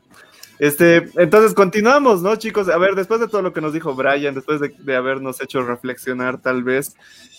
[0.63, 2.69] Este, entonces continuamos, ¿no, chicos?
[2.69, 6.41] A ver, después de todo lo que nos dijo Brian, después de, habernos hecho reflexionar,
[6.41, 6.95] tal vez,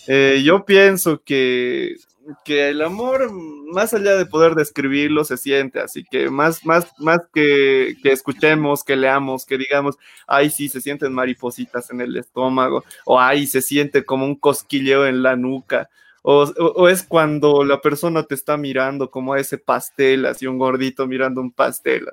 [0.08, 1.96] eh, yo pienso que,
[2.44, 3.32] que, el amor,
[3.72, 5.80] más allá de poder describirlo, se siente.
[5.80, 10.82] Así que más, más, más que, que escuchemos, que leamos, que digamos, ay, sí, se
[10.82, 15.88] sienten maripositas en el estómago, o ay, se siente como un cosquilleo en la nuca
[16.26, 21.06] o, es cuando la persona te está mirando como a ese pastel, así un gordito
[21.06, 22.06] mirando un pastel.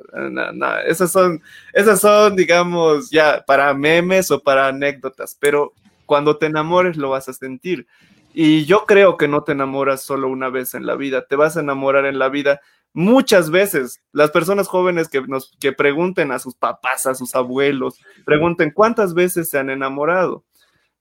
[0.85, 5.71] Esas son, esas son, digamos, ya para memes o para anécdotas, pero
[6.05, 7.87] cuando te enamores lo vas a sentir.
[8.33, 11.55] Y yo creo que no te enamoras solo una vez en la vida, te vas
[11.55, 12.59] a enamorar en la vida
[12.91, 14.01] muchas veces.
[14.11, 19.13] Las personas jóvenes que nos que pregunten a sus papás, a sus abuelos, pregunten cuántas
[19.13, 20.43] veces se han enamorado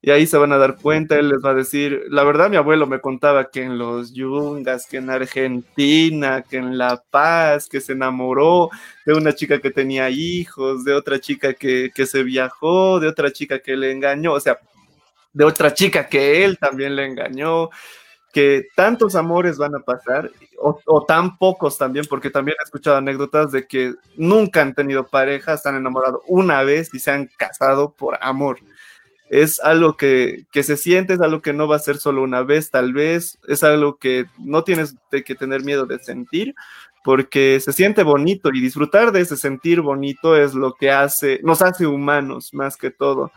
[0.02, 2.56] y ahí se van a dar cuenta, él les va a decir, la verdad mi
[2.56, 7.82] abuelo me contaba que en los Yungas, que en Argentina, que en La Paz, que
[7.82, 8.70] se enamoró
[9.04, 13.58] de una chica que tenía hijos, de otra chica que, se viajó, de otra chica
[13.58, 14.58] que le engañó, o sea,
[15.34, 17.68] de otra chica que él también le engañó,
[18.32, 22.96] que tantos amores van a pasar, o, o, tan pocos también, porque también he escuchado
[22.96, 27.28] anécdotas de que nunca han tenido pareja, se han enamorado una vez y se han
[27.36, 28.60] casado por amor
[29.30, 32.70] es algo que, se siente, es algo que no va a ser solo una vez,
[32.70, 36.54] tal vez, es algo que no tienes que tener miedo de sentir,
[37.04, 41.62] porque se siente bonito y disfrutar de ese sentir bonito es lo que hace, nos
[41.62, 43.30] hace humanos más que todo,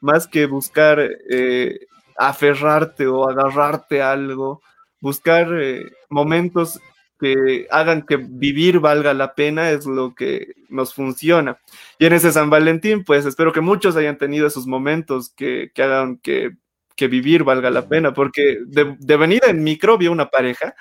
[0.00, 0.98] más que buscar
[1.30, 4.60] eh, aferrarte o agarrarte a algo,
[5.00, 6.80] buscar eh, momentos
[7.18, 11.58] que hagan que vivir valga la pena es lo que nos funciona.
[11.98, 15.82] Y en ese San Valentín, pues espero que muchos hayan tenido esos momentos que, que
[15.82, 16.52] hagan que,
[16.96, 20.74] que, vivir valga la pena, porque de, de venida en micro vi una pareja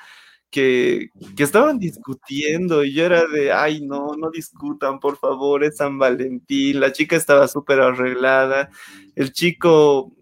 [0.50, 5.78] que, que, estaban discutiendo y yo era de, ay, no, no discutan, por favor, es
[5.78, 8.70] San Valentín, la chica estaba súper arreglada,
[9.16, 10.14] el chico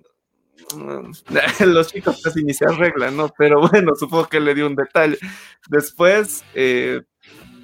[1.65, 3.29] los chicos casi ni se arreglan, ¿no?
[3.37, 5.17] Pero bueno, supongo que le dio un detalle.
[5.67, 7.01] Después, eh,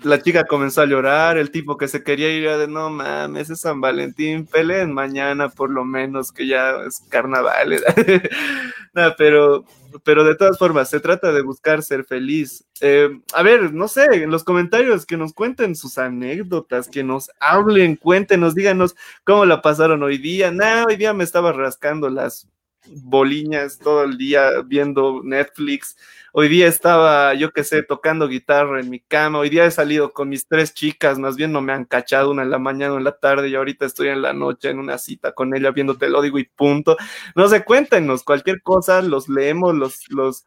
[0.03, 3.61] la chica comenzó a llorar, el tipo que se quería ir de no mames, es
[3.61, 7.79] San Valentín, peleen mañana por lo menos, que ya es carnaval.
[8.93, 9.63] no, pero,
[10.03, 12.65] pero de todas formas, se trata de buscar ser feliz.
[12.81, 17.29] Eh, a ver, no sé, en los comentarios que nos cuenten sus anécdotas, que nos
[17.39, 20.51] hablen, cuéntenos, díganos cómo la pasaron hoy día.
[20.51, 22.47] Nah, hoy día me estaba rascando las
[22.87, 25.97] boliñas todo el día viendo Netflix.
[26.33, 29.39] Hoy día estaba, yo qué sé, tocando guitarra en mi cama.
[29.39, 32.43] Hoy día he salido con mis tres chicas, más bien no me han cachado una
[32.43, 34.97] en la mañana o en la tarde y ahorita estoy en la noche en una
[34.97, 36.97] cita con ella viéndote lo digo y punto.
[37.35, 40.45] No sé, cuéntenos cualquier cosa, los leemos, los, los,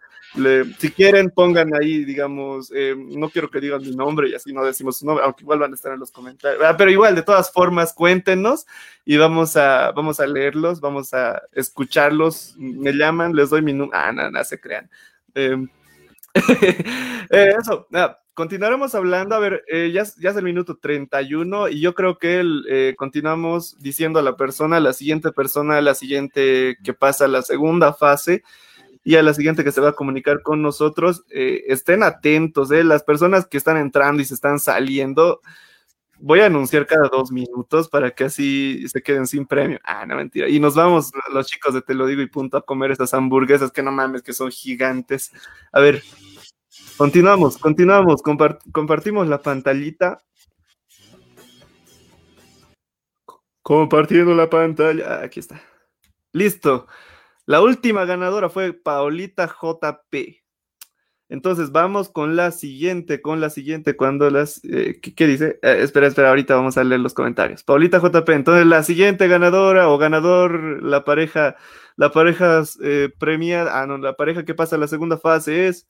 [0.78, 4.64] si quieren pongan ahí, digamos, eh, no quiero que digan mi nombre y así no
[4.64, 6.62] decimos su nombre, aunque igual van a estar en los comentarios.
[6.64, 8.66] Ah, pero igual, de todas formas, cuéntenos
[9.04, 12.54] y vamos a, vamos a leerlos, vamos a escucharlos.
[12.58, 13.96] Me llaman, les doy mi número.
[13.96, 14.90] Ah, nada, no, se crean.
[15.34, 15.68] Em,
[17.30, 17.86] eh, eso,
[18.34, 22.44] continuaremos hablando, a ver, eh, ya, ya, es el minuto 31 y yo creo que
[22.68, 27.26] eh, continuamos diciendo a la persona, a la siguiente persona, a la siguiente que pasa
[27.26, 28.42] a la segunda fase
[29.04, 33.46] y a la siguiente que se va a comunicar con nosotros, estén atentos, las personas
[33.46, 35.40] que están entrando y se están saliendo,
[36.18, 39.78] voy a anunciar cada dos minutos para que así se queden sin premio.
[39.84, 40.48] Ah, no mentira.
[40.48, 43.70] Y nos vamos los chicos de Te lo digo y punto a comer estas hamburguesas
[43.70, 45.32] que no mames, que son gigantes.
[45.70, 46.02] A ver,
[46.96, 50.22] continuamos, continuamos, compartimos la pantallita.
[53.60, 55.04] Compartiendo la pantalla.
[55.06, 55.60] Ah, aquí está.
[56.32, 56.86] Listo.
[57.46, 60.44] La última ganadora fue Paulita JP.
[61.28, 64.62] Entonces vamos con la siguiente, con la siguiente, cuando las...
[64.64, 65.58] Eh, ¿qué, dice?
[65.62, 67.62] Eh, espera, espera, ahorita vamos a leer los comentarios.
[67.64, 71.56] Paulita JP, entonces la siguiente ganadora o ganador, la pareja,
[71.96, 75.86] la pareja eh, premiada, ah, no, la pareja que pasa a la segunda fase es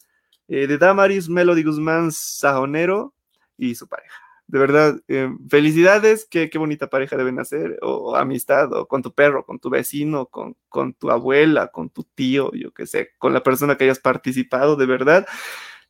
[0.46, 3.14] de Damaris Melody Guzmán Sajonero
[3.56, 8.72] y su pareja de verdad, eh, felicidades, qué, qué, bonita pareja deben hacer, o, amistad,
[8.72, 12.72] o con tu perro, con tu vecino, con, con tu abuela, con tu tío, yo
[12.72, 15.26] qué sé, con la persona que hayas participado, de verdad.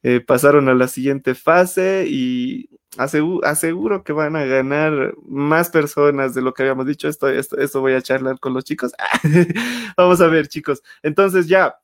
[0.06, 6.34] Eh, pasaron a la siguiente fase y aseguro, aseguro, que van a ganar más personas
[6.34, 7.08] de lo que habíamos dicho.
[7.08, 8.92] Esto, esto, esto voy a charlar con los chicos.
[9.96, 10.82] Vamos a ver, chicos.
[11.02, 11.76] Entonces ya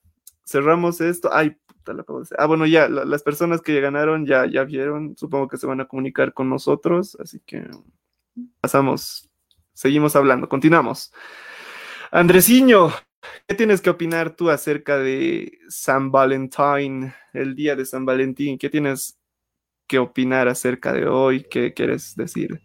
[0.51, 1.31] cerramos esto.
[1.33, 1.57] Ay,
[2.39, 5.81] Ah, bueno, ya, las personas que ya ganaron ya, ya vieron, supongo que se van
[5.81, 7.69] a comunicar con nosotros, así que
[8.61, 9.29] pasamos,
[9.73, 11.13] seguimos hablando, continuamos.
[12.11, 12.93] Andresiño,
[13.47, 18.59] ¿qué tienes que opinar tú acerca de San Valentín, el día de San Valentín?
[18.59, 19.19] ¿Qué tienes
[19.87, 21.45] que opinar acerca de hoy?
[21.51, 22.61] ¿Qué quieres decir?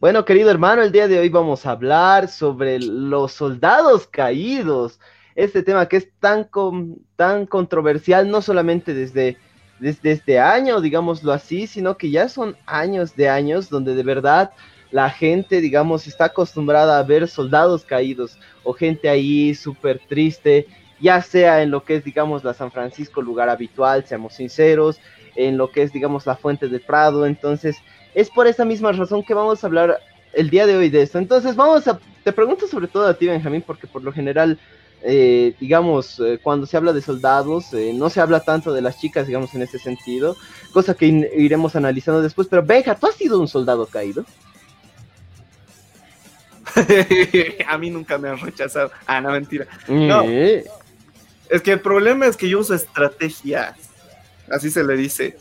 [0.00, 4.98] Bueno, querido hermano, el día de hoy vamos a hablar sobre los soldados caídos
[5.34, 6.48] este tema que es tan,
[7.16, 9.36] tan controversial, no solamente desde,
[9.78, 14.52] desde este año, digámoslo así, sino que ya son años de años donde de verdad
[14.90, 20.68] la gente, digamos, está acostumbrada a ver soldados caídos o gente ahí súper triste,
[21.00, 25.00] ya sea en lo que es, digamos, la San Francisco, lugar habitual, seamos sinceros,
[25.34, 27.26] en lo que es, digamos, la Fuente del Prado.
[27.26, 27.76] Entonces,
[28.14, 29.98] es por esa misma razón que vamos a hablar
[30.32, 31.18] el día de hoy de esto.
[31.18, 34.58] Entonces, vamos a, te pregunto sobre todo a ti, Benjamín, porque por lo general
[35.06, 38.98] eh, digamos, eh, cuando se habla de soldados, eh, no se habla tanto de las
[38.98, 40.34] chicas, digamos, en ese sentido,
[40.72, 42.48] cosa que iremos analizando después.
[42.48, 44.24] Pero Benja, ¿tú has sido un soldado caído?
[47.68, 48.90] a mí nunca me han rechazado.
[49.06, 49.66] Ah, no, mentira.
[49.88, 50.22] No.
[50.22, 53.76] Es que el problema es que yo uso estrategias.
[54.50, 55.36] Así se le dice.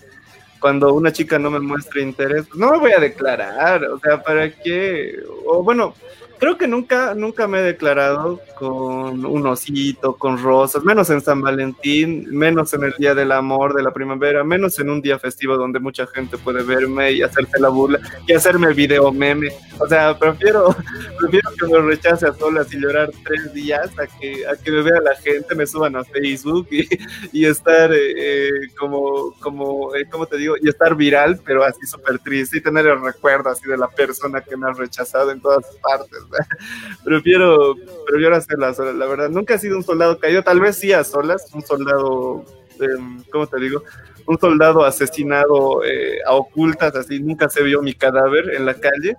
[0.59, 3.85] Cuando una chica no me muestra interés, no me voy a declarar.
[3.85, 5.23] O sea, ¿para qué?
[5.45, 5.95] O bueno,
[6.39, 11.41] creo que nunca, nunca me he declarado con un osito, con rosas, menos en San
[11.41, 15.57] Valentín, menos en el Día del Amor de la Primavera, menos en un día festivo
[15.57, 19.49] donde mucha gente puede verme y hacerse la burla y hacerme el video meme.
[19.79, 20.75] O sea, prefiero,
[21.19, 24.81] prefiero que me rechace a solas y llorar tres días a que, a que me
[24.81, 26.87] vea la gente, me suban a Facebook y,
[27.31, 30.55] y estar eh, como, como eh, ¿cómo te digo?
[30.61, 34.41] Y estar viral, pero así súper triste y tener el recuerdo así de la persona
[34.41, 36.19] que me ha rechazado en todas partes.
[37.03, 39.29] prefiero, prefiero hacerla la verdad.
[39.29, 42.45] Nunca he sido un soldado caído, tal vez sí a solas, un soldado,
[42.79, 43.83] em, ¿cómo te digo?
[44.25, 49.15] un soldado asesinado eh, a ocultas, así nunca se vio mi cadáver en la calle.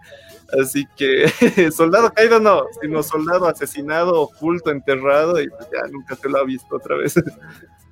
[0.60, 1.26] Así que
[1.72, 6.44] soldado caído no, sino soldado asesinado, oculto, enterrado y pues ya nunca se lo ha
[6.44, 7.14] visto otra vez.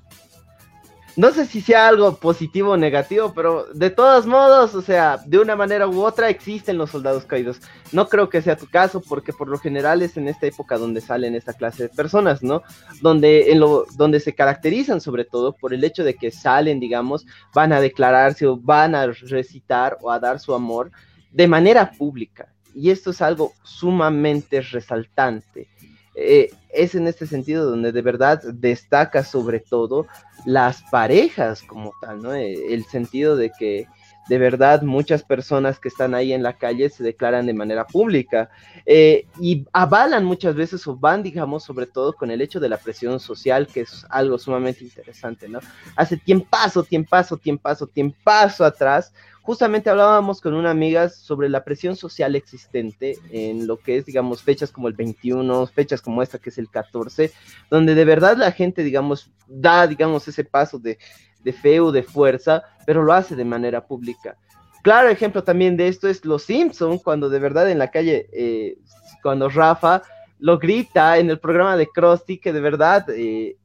[1.16, 5.38] no sé si sea algo positivo o negativo, pero de todos modos, o sea, de
[5.38, 7.60] una manera u otra existen los soldados caídos.
[7.92, 11.00] No creo que sea tu caso, porque por lo general es en esta época donde
[11.00, 12.62] salen esta clase de personas, ¿no?
[13.02, 17.26] Donde, en lo, donde se caracterizan sobre todo por el hecho de que salen, digamos,
[17.54, 20.90] van a declararse o van a recitar o a dar su amor
[21.30, 22.48] de manera pública.
[22.74, 25.68] Y esto es algo sumamente resaltante.
[26.14, 30.06] Eh, es en este sentido donde de verdad destaca sobre todo
[30.44, 32.34] las parejas como tal, ¿no?
[32.34, 33.86] Eh, el sentido de que
[34.28, 38.50] de verdad muchas personas que están ahí en la calle se declaran de manera pública
[38.86, 42.76] eh, y avalan muchas veces o van, digamos, sobre todo con el hecho de la
[42.76, 45.58] presión social, que es algo sumamente interesante, ¿no?
[45.96, 49.12] Hace tiempazo, tiempazo, tiempazo, tiempazo atrás,
[49.42, 54.42] justamente hablábamos con una amiga sobre la presión social existente en lo que es, digamos,
[54.42, 57.32] fechas como el 21, fechas como esta que es el 14,
[57.70, 60.98] donde de verdad la gente, digamos, da, digamos, ese paso de,
[61.42, 64.36] de fe o de fuerza, pero lo hace de manera pública.
[64.82, 68.78] Claro ejemplo también de esto es Los Simpson, cuando de verdad en la calle, eh,
[69.22, 70.02] cuando Rafa
[70.40, 73.56] lo grita en el programa de Krusty, que de verdad eh,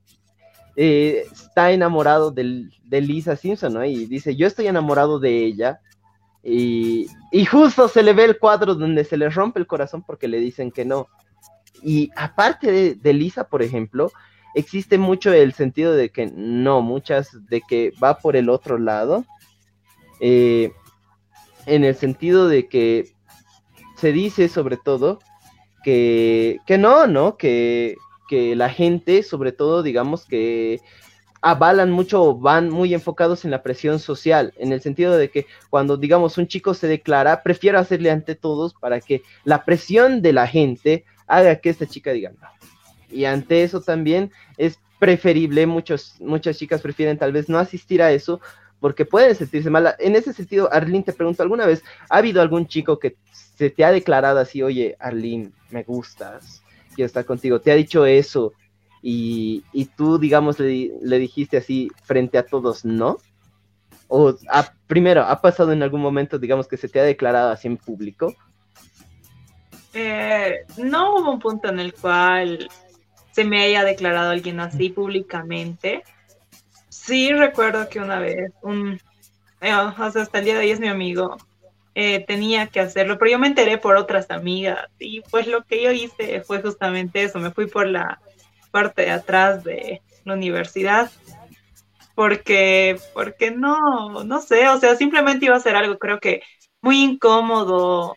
[0.79, 3.83] eh, está enamorado de Lisa Simpson, ¿no?
[3.83, 5.81] Y dice, yo estoy enamorado de ella.
[6.43, 7.07] Y,
[7.49, 10.71] justo se le ve el cuadro donde se le rompe el corazón porque le dicen
[10.71, 11.07] que no.
[11.81, 14.11] Y aparte de, Lisa, por ejemplo,
[14.53, 19.25] existe mucho el sentido de que no, muchas de que va por el otro lado.
[20.19, 20.71] Eh,
[21.65, 23.11] en el sentido de que
[23.95, 25.19] se dice sobre todo
[25.83, 27.35] que, que no, ¿no?
[27.35, 27.97] Que,
[28.27, 30.81] que la gente, sobre todo, digamos que
[31.41, 35.97] avalan mucho, van muy enfocados en la presión social, en el sentido de que cuando,
[35.97, 40.47] digamos, un chico se declara, prefiero hacerle ante todos para que la presión de la
[40.47, 42.47] gente haga que esta chica diga no.
[43.09, 48.11] Y ante eso también es preferible, muchos, muchas chicas prefieren tal vez no asistir a
[48.11, 48.41] eso
[48.79, 49.95] porque pueden sentirse mal.
[49.99, 53.85] En ese sentido, Arlene, te pregunto, ¿alguna vez ha habido algún chico que se te
[53.85, 56.61] ha declarado así, oye, Arlene, me gustas?
[56.97, 58.53] Quiero estar contigo, te ha dicho eso
[59.03, 59.63] y,
[59.95, 63.19] tú, digamos, le, dijiste así frente a todos, ¿no?
[64.07, 64.35] O
[64.87, 68.33] primero, ¿ha pasado en algún momento, digamos, que se te ha declarado así en público?
[69.93, 72.67] Eh, no hubo un punto en el cual
[73.31, 76.03] se me haya declarado alguien así públicamente.
[76.89, 78.99] Sí recuerdo que una vez, un,
[79.61, 81.37] eh, hasta el día de hoy es mi amigo,
[81.99, 85.81] eh, tenía que hacerlo, pero yo me enteré por otras amigas y pues lo que
[85.81, 88.21] yo hice fue justamente eso, me fui por la
[88.69, 91.09] parte de atrás de la universidad
[92.13, 96.43] porque, porque no, no sé, o sea, simplemente iba a ser algo creo que
[96.81, 98.15] muy incómodo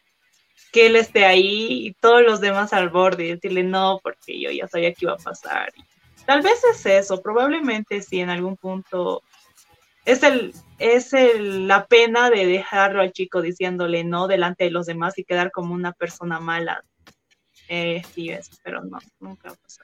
[0.72, 4.50] que él esté ahí y todos los demás al borde y decirle no porque yo
[4.50, 5.72] ya sabía que iba a pasar.
[6.26, 9.22] Tal vez es eso, probablemente si en algún punto
[10.04, 14.86] es el es el, la pena de dejarlo al chico diciéndole no delante de los
[14.86, 16.82] demás y quedar como una persona mala.
[17.68, 19.82] Eh, sí, eso, pero no, nunca pasó.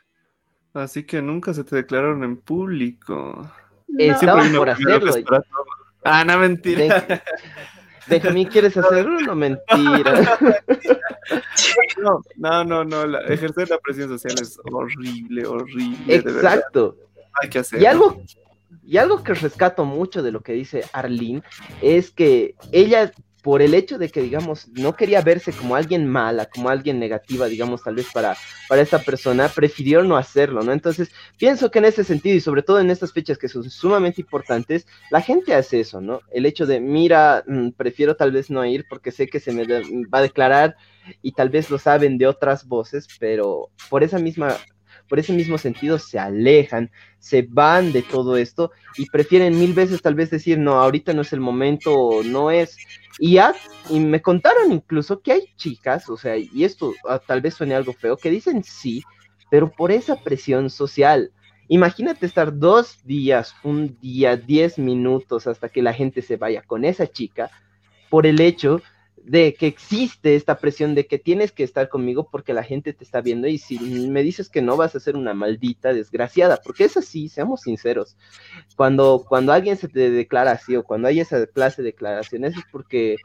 [0.73, 3.51] Así que nunca se te declararon en público.
[3.97, 5.13] Estaban por hacerlo.
[6.03, 7.23] Ah, no, mentira.
[8.07, 9.21] Déjame, ¿quieres hacerlo?
[9.27, 10.39] No, mentira.
[11.99, 13.19] No, no, no, no.
[13.21, 16.15] ejercer la presión social es horrible, horrible.
[16.15, 16.97] Exacto.
[17.43, 17.83] Hay que hacerlo.
[17.83, 18.23] Y algo
[18.87, 21.43] y algo que rescato mucho de lo que dice Arlene
[21.83, 23.11] es que ella,
[23.43, 27.47] por el hecho de que, digamos, no quería verse como alguien mala, como alguien negativa,
[27.47, 28.37] digamos, tal vez para,
[28.69, 30.73] para esta persona, prefirió no hacerlo, ¿no?
[30.73, 34.21] Entonces, pienso que en ese sentido, y sobre todo en estas fechas que son sumamente
[34.21, 36.21] importantes, la gente hace eso, ¿no?
[36.33, 39.65] El hecho de, mira, mm, prefiero tal vez no ir porque sé que se me
[39.65, 40.77] va a declarar
[41.23, 44.57] y tal vez lo saben de otras voces, pero por esa misma
[45.09, 50.03] por ese mismo sentido se alejan, se van de todo esto y prefieren mil veces
[50.03, 52.77] tal vez decir, no, ahorita no es el momento, no es.
[53.19, 53.39] Y,
[53.91, 57.75] y me contaron incluso que hay chicas, o sea, y esto ah, tal vez suene
[57.75, 59.03] algo feo, que dicen sí,
[59.51, 61.33] pero por esa presión social.
[61.69, 66.85] Imagínate estar dos días, un día, diez minutos hasta que la gente se vaya con
[66.85, 67.51] esa chica
[68.09, 68.83] por el hecho
[69.27, 73.03] de que existe esta presión de que tienes que estar conmigo porque la gente te
[73.03, 73.77] está viendo y si
[74.09, 78.17] me dices que no vas a ser una maldita desgraciada, porque es así, seamos sinceros.
[78.77, 82.63] Cuando, cuando alguien se te declara así o cuando hay esa clase de declaraciones es
[82.71, 83.17] porque,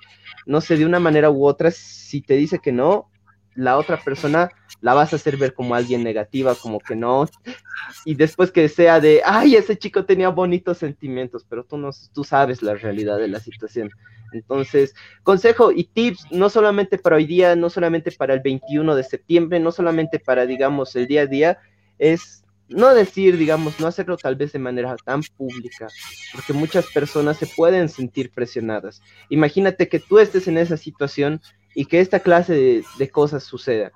[0.48, 3.12] no sé, de una manera u otra, si te dice que no,
[3.54, 4.50] la otra persona
[4.82, 7.28] la vas a hacer ver como alguien negativa, como que no,
[8.04, 12.24] y después que sea de, ay, ese chico tenía bonitos sentimientos, pero tú, no, tú
[12.24, 13.90] sabes la realidad de la situación.
[14.34, 19.04] Entonces, consejo y tips, no solamente para hoy día, no solamente para el 21 de
[19.04, 21.60] septiembre, no solamente para, digamos, el día a día,
[22.00, 25.88] es no decir, digamos, no hacerlo tal vez de manera tan pública,
[26.34, 29.02] porque muchas personas se pueden sentir presionadas.
[29.30, 31.42] Imagínate que tú estés en esa situación
[31.76, 33.92] y que esta clase de, cosas suceda.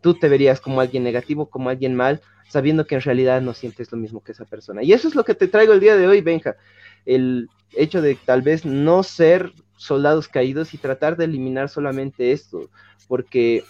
[0.00, 3.92] Tú te verías como alguien negativo, como alguien mal, sabiendo que en realidad no sientes
[3.92, 4.82] lo mismo que esa persona.
[4.82, 6.56] Y eso es lo que te traigo el día de hoy, Benja.
[7.04, 12.70] El hecho de tal vez no ser soldados caídos y tratar de eliminar solamente esto,
[13.06, 13.64] porque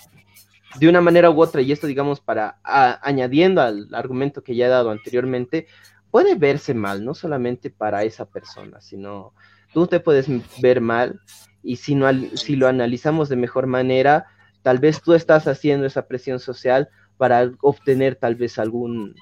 [0.78, 4.70] de una manera u otra, y esto digamos para añadiendo al argumento que ya he
[4.70, 5.66] dado anteriormente,
[6.10, 9.32] puede verse mal, no solamente para esa persona, sino
[9.72, 10.26] tú te puedes
[10.60, 11.20] ver mal
[11.62, 14.26] y si, no, si lo analizamos de mejor manera,
[14.68, 19.14] tal vez tú estás haciendo esa presión social para obtener tal vez algún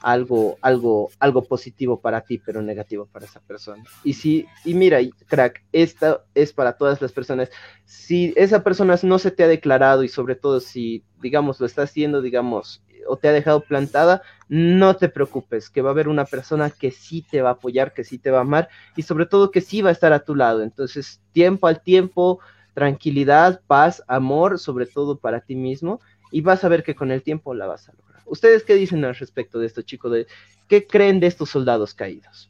[0.00, 3.82] algo, algo, algo positivo para ti, pero negativo para esa persona.
[4.04, 7.50] Y si, y mira, crack, esta es para todas las personas.
[7.84, 11.82] Si esa persona no se te ha declarado y sobre todo si, digamos, lo está
[11.82, 16.26] haciendo, digamos, o te ha dejado plantada, no te preocupes, que va a haber una
[16.26, 19.26] persona que sí te va a apoyar, que sí te va a amar y sobre
[19.26, 20.62] todo que sí va a estar a tu lado.
[20.62, 22.38] Entonces, tiempo al tiempo,
[22.74, 26.00] tranquilidad, paz, amor, sobre todo para ti mismo
[26.30, 28.22] y vas a ver que con el tiempo la vas a lograr.
[28.24, 30.12] ¿Ustedes qué dicen al respecto de esto, chicos?
[30.12, 30.26] De,
[30.68, 32.48] ¿Qué creen de estos soldados caídos?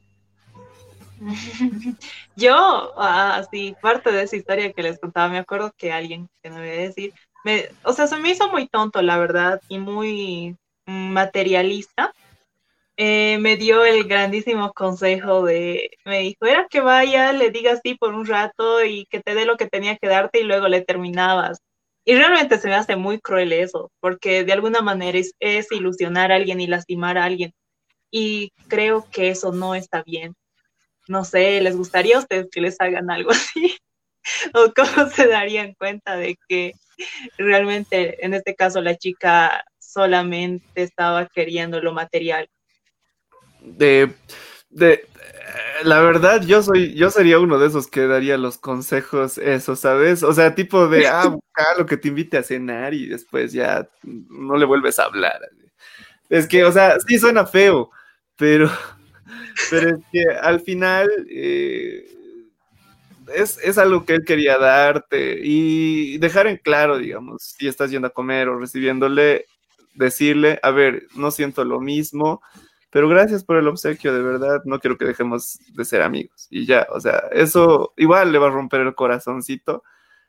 [2.37, 6.57] Yo, así, parte de esa historia que les contaba, me acuerdo que alguien, que no
[6.57, 7.13] voy a decir,
[7.45, 10.57] me, o sea, se me hizo muy tonto, la verdad, y muy
[10.87, 12.13] materialista.
[13.05, 17.97] Eh, me dio el grandísimo consejo de, me dijo, era que vaya, le digas sí
[17.97, 20.83] por un rato y que te dé lo que tenía que darte y luego le
[20.83, 21.59] terminabas.
[22.05, 26.31] Y realmente se me hace muy cruel eso, porque de alguna manera es, es, ilusionar
[26.31, 27.53] a alguien y lastimar a alguien.
[28.13, 30.35] Y creo que eso no está bien.
[31.09, 33.79] No sé, ¿les gustaría a ustedes que les hagan algo así?
[34.55, 36.75] ¿O cómo se darían cuenta de que
[37.37, 42.49] realmente en este caso la chica solamente estaba queriendo lo material?
[43.65, 44.13] De,
[44.71, 45.07] de,
[45.85, 50.23] la verdad, yo soy, yo sería uno de esos que daría los consejos, eso, ¿sabes?
[50.23, 53.89] O sea, tipo de, ah, buscar lo que te invite a cenar y después ya
[54.03, 55.41] no le vuelves a hablar.
[56.29, 57.91] Es que, o sea, sí suena feo,
[58.37, 58.71] pero,
[59.71, 62.07] pero es que al final eh,
[63.35, 68.09] es, es, algo que él quería darte y dejar en claro, digamos, si estás yendo
[68.09, 69.47] a comer o recibiéndole,
[69.95, 72.41] decirle, a ver, no siento lo mismo
[72.93, 76.47] pero gracias por el obsequio, de verdad, no quiero que dejemos de ser amigos.
[76.51, 79.83] Y ya, o sea, eso igual le va a romper el corazoncito.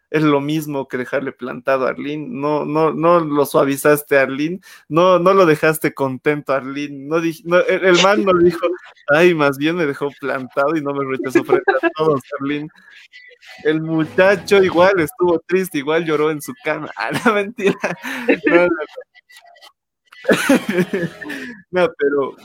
[0.09, 2.25] Es lo mismo que dejarle plantado a Arlene.
[2.29, 7.05] No, no, no lo suavizaste a Arlene, no, no lo dejaste contento a Arlene.
[7.05, 8.65] No, el, man no dijo,
[9.09, 12.69] ay, más bien me dejó plantado y no me rechazó frente a todos, Arlene.
[13.65, 16.89] El muchacho igual estuvo triste, igual lloró en su cama.
[16.97, 17.75] Ah, la mentira.
[18.45, 18.69] No, no,
[21.71, 21.89] no.
[21.97, 22.35] pero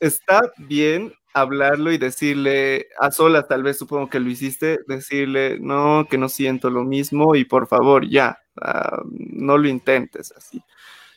[0.00, 6.06] está bien hablarlo y decirle a solas, tal vez supongo que lo hiciste, decirle, no,
[6.08, 10.62] que no siento lo mismo y por favor, ya, ah, no lo intentes así.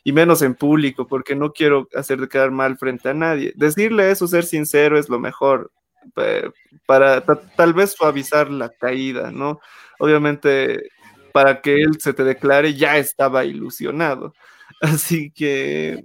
[0.04, 3.54] Y menos en público, porque no quiero hacer quedar mal frente a nadie.
[3.56, 5.72] Decirle eso, ser sincero, es lo mejor
[6.86, 7.22] para
[7.56, 9.60] tal vez suavizar la caída, ¿no?
[10.00, 10.90] Obviamente,
[11.34, 14.34] para que él se te declare, ya estaba ilusionado.
[14.82, 16.04] Así que,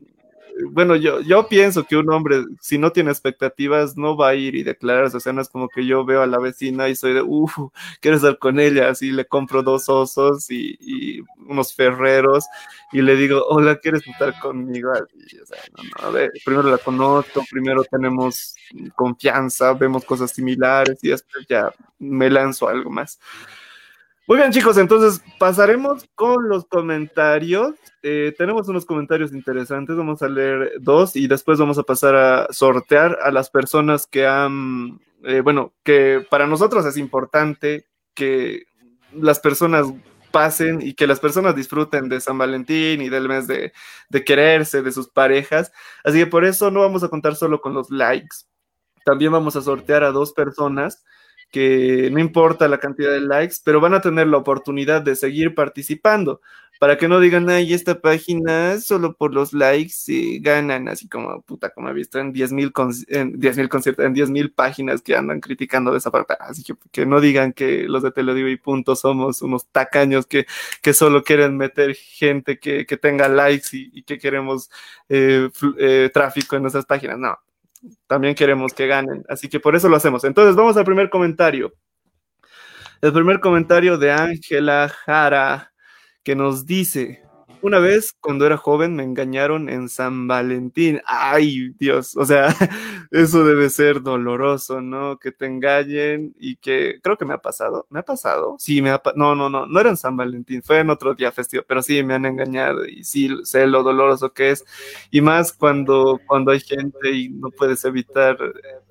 [0.71, 4.55] bueno, yo, yo pienso que un hombre, si no tiene expectativas, no va a ir
[4.55, 5.17] y declararse.
[5.17, 7.57] O sea, no es como que yo veo a la vecina y soy de, uff,
[8.01, 8.91] quiero estar con ella.
[8.91, 12.47] Así le compro dos osos y, unos ferreros
[12.93, 14.91] y le digo, hola, ¿quieres estar conmigo?
[14.93, 18.55] o sea, no, a ver, primero la conozco, primero tenemos
[18.95, 23.19] confianza, vemos cosas similares y después ya me lanzo algo más.
[24.29, 27.73] Muy bien, chicos, entonces pasaremos con los comentarios.
[28.05, 32.47] Eh, tenemos unos comentarios interesantes, vamos a leer dos y después vamos a pasar a
[32.53, 38.63] sortear a las personas que han, eh, bueno, que para nosotros es importante que
[39.13, 39.87] las personas
[40.31, 43.73] pasen y que las personas disfruten de San Valentín y del mes de,
[44.09, 45.73] de quererse, de sus parejas.
[46.05, 48.37] Así que por eso no vamos a contar solo con los likes,
[49.05, 51.03] también vamos a sortear a dos personas
[51.53, 55.55] que no importa la cantidad de likes, pero van a tener la oportunidad de seguir
[55.55, 56.41] participando.
[56.81, 61.41] Para que no digan, ay, esta página solo por los likes se ganan, así como,
[61.43, 65.93] puta, como he visto en 10.000 en 10 conciertos, en 10.000 páginas que andan criticando
[65.93, 69.43] de esa parte, así que, que no digan que los de Teledivo y punto somos
[69.43, 70.47] unos tacaños que,
[70.83, 74.69] que solo quieren meter gente que, que tenga likes y, que queremos
[75.09, 77.39] eh, eh, tráfico en nuestras páginas, no,
[78.07, 80.25] también queremos que ganen, así que por eso lo hacemos.
[80.25, 81.73] Entonces, vamos al primer comentario.
[83.01, 85.73] El primer comentario de Ángela Jara
[86.23, 87.22] que nos dice,
[87.63, 91.01] una vez cuando era joven me engañaron en San Valentín.
[91.07, 92.49] Ay, Dios, o sea,
[93.11, 95.19] eso debe ser doloroso, ¿no?
[95.19, 97.87] Que te engañen y que creo que me ha pasado.
[97.91, 98.57] ¿Me ha pasado?
[98.59, 101.33] Sí, me ha No, no, no, no era en San Valentín, fue en otro día
[101.33, 104.65] festivo, pero sí me han engañado y sí sé lo doloroso que es.
[105.11, 108.37] Y más cuando, cuando hay gente y no puedes evitar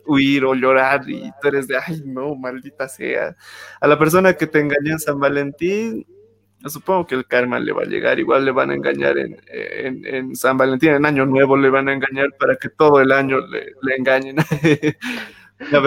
[0.05, 3.36] huir o llorar y tú eres de, ay, no, maldita sea.
[3.80, 6.05] A la persona que te engañó en San Valentín,
[6.70, 10.57] supongo que el karma le va a llegar, igual le van a engañar en, San
[10.57, 14.38] Valentín, en Año Nuevo le van a engañar para que todo el año le, engañen.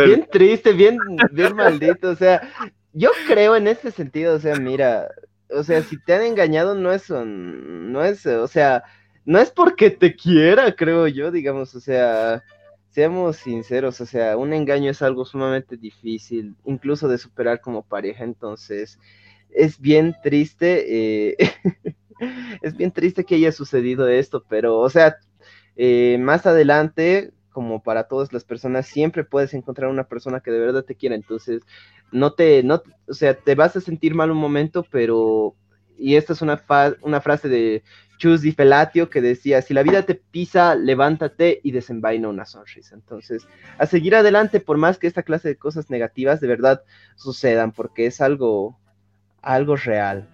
[0.06, 0.96] Bien triste, bien,
[1.32, 2.48] bien maldito, o sea,
[2.92, 5.08] yo creo en ese sentido, o sea, mira,
[5.50, 8.84] o sea, si te han engañado no es, no es, o sea,
[9.24, 12.44] no es porque te quiera, creo yo, digamos, o sea,
[12.90, 18.22] seamos sinceros, o sea, un engaño es algo sumamente difícil, incluso de superar como pareja,
[18.22, 19.00] entonces,
[19.54, 21.36] es bien triste, eh,
[22.62, 25.16] es bien triste que haya sucedido esto, pero, o sea,
[25.76, 30.58] eh, más adelante, como para todas las personas, siempre puedes encontrar una persona que de
[30.58, 31.62] verdad te quiera, entonces,
[32.12, 35.54] no te, no, o sea, te vas a sentir mal un momento, pero,
[35.96, 36.62] y esta es una,
[37.02, 37.82] una frase de
[38.18, 42.94] Chus Di Felatio que decía, si la vida te pisa, levántate y desenvaina una sonrisa.
[42.94, 43.46] Entonces,
[43.78, 46.82] a seguir adelante, por más que esta clase de cosas negativas de verdad
[47.16, 48.78] sucedan, porque es algo,
[49.44, 50.28] algo real.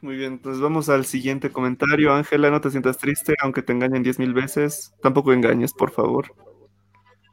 [0.00, 2.12] Muy bien, pues vamos al siguiente comentario.
[2.12, 4.92] Ángela, no te sientas triste, aunque te engañen diez mil veces.
[5.00, 6.34] Tampoco engañes, por favor.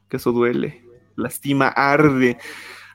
[0.08, 0.82] Que eso duele.
[1.16, 2.38] Lastima, arde.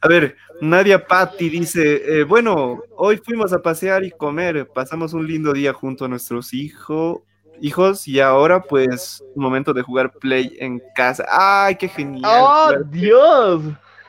[0.02, 5.28] A ver, Nadia Patti dice, eh, bueno, hoy fuimos a pasear y comer, pasamos un
[5.28, 7.20] lindo día junto a nuestros hijos,
[7.62, 11.26] hijos y ahora pues momento de jugar play en casa.
[11.30, 12.24] ¡Ay, qué genial!
[12.26, 13.62] ¡Oh, Dios!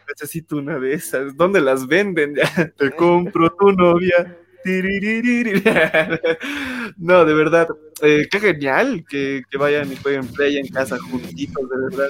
[0.09, 1.37] Necesito una de esas.
[1.37, 2.35] ¿Dónde las venden?
[2.77, 4.37] Te compro tu novia.
[6.97, 7.69] No, de verdad,
[8.03, 12.09] eh, qué genial que, vayan y jueguen Play en casa juntitos, de verdad.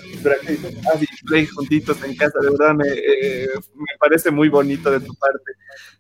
[0.87, 5.15] Ah, play juntitos en casa, de verdad me, eh, me parece muy bonito de tu
[5.15, 5.53] parte.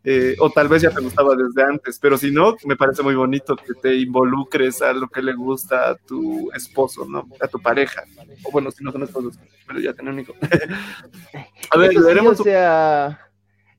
[0.05, 3.15] Eh, o tal vez ya te gustaba desde antes, pero si no, me parece muy
[3.15, 7.29] bonito que te involucres a lo que le gusta a tu esposo, ¿no?
[7.41, 8.05] A tu pareja.
[8.45, 10.35] O bueno, si no son esposos, pero ya tienen un hijo.
[11.71, 12.41] a ver, veremos.
[12.41, 13.28] o sea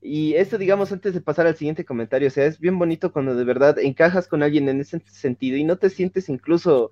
[0.02, 3.36] y esto, digamos, antes de pasar al siguiente comentario, o sea, es bien bonito cuando
[3.36, 6.92] de verdad encajas con alguien en ese sentido y no te sientes incluso,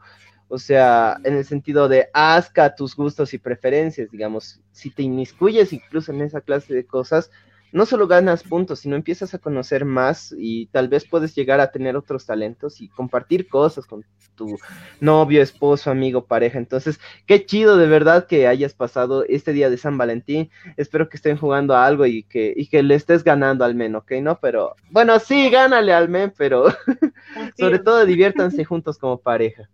[0.49, 5.71] o sea, en el sentido de asca tus gustos y preferencias, digamos, si te inmiscuyes
[5.71, 7.31] incluso en esa clase de cosas,
[7.71, 11.71] no solo ganas puntos, sino empiezas a conocer más y tal vez puedes llegar a
[11.71, 14.05] tener otros talentos y compartir cosas con
[14.35, 14.57] tu
[15.01, 16.57] novio, esposo, amigo, pareja.
[16.57, 20.49] Entonces, qué chido de verdad que hayas pasado este día de San Valentín.
[20.77, 23.95] Espero que estén jugando a algo y que, y que le estés ganando al men,
[23.95, 24.11] ¿ok?
[24.21, 24.39] ¿No?
[24.39, 26.65] Pero, bueno, sí, gánale al men, pero
[27.59, 29.69] sobre todo diviértanse juntos como pareja.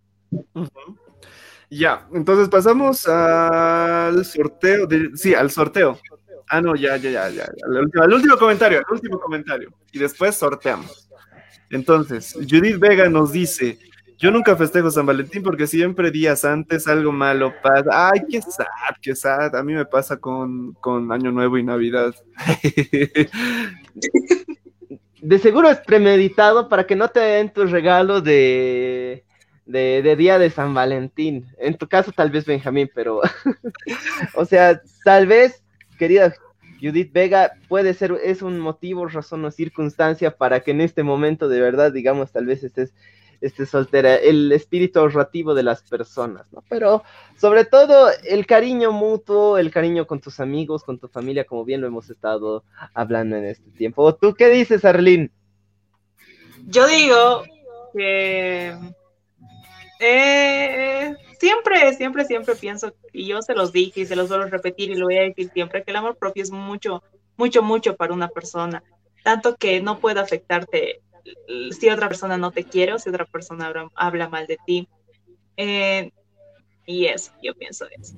[1.69, 5.99] Ya, entonces pasamos al sorteo, de, sí, al sorteo.
[6.53, 7.51] Ah, no, ya, ya, ya, ya.
[7.65, 9.73] El último, comentario, el último comentario.
[9.91, 11.09] Y después sorteamos.
[11.71, 13.79] Entonces, Judith Vega nos dice,
[14.19, 18.11] yo nunca festejo San Valentín porque siempre días antes algo malo pasa.
[18.11, 18.65] Ay, qué sad,
[19.01, 19.55] qué sad.
[19.55, 22.13] A mí me pasa con, con Año Nuevo y Navidad.
[25.19, 29.23] De seguro es premeditado para que no te den tus regalos de,
[29.65, 31.47] de, de, día de San Valentín.
[31.57, 33.21] En tu caso, tal vez Benjamín, pero,
[34.35, 35.62] o sea, tal vez
[36.03, 36.35] querida
[36.81, 41.47] Judith Vega, puede ser, es un motivo, razón o circunstancia para que en este momento
[41.47, 42.93] de verdad, digamos, tal vez estés,
[43.39, 46.61] estés soltera, el espíritu ahorrativo de las personas, ¿no?
[46.67, 47.03] Pero
[47.37, 51.79] sobre todo el cariño mutuo, el cariño con tus amigos, con tu familia, como bien
[51.79, 54.13] lo hemos estado hablando en este tiempo.
[54.15, 55.31] ¿Tú qué dices, Arlene?
[56.65, 57.43] Yo digo
[57.95, 58.75] que
[60.01, 64.49] eh, siempre, siempre, siempre pienso, y yo se los dije y se los vuelvo a
[64.49, 67.03] repetir y lo voy a decir siempre, que el amor propio es mucho,
[67.37, 68.83] mucho, mucho para una persona.
[69.23, 71.01] Tanto que no puede afectarte
[71.71, 74.89] si otra persona no te quiere o si otra persona habla, mal de ti.
[75.55, 76.11] Eh,
[76.85, 78.15] y eso, yo pienso eso.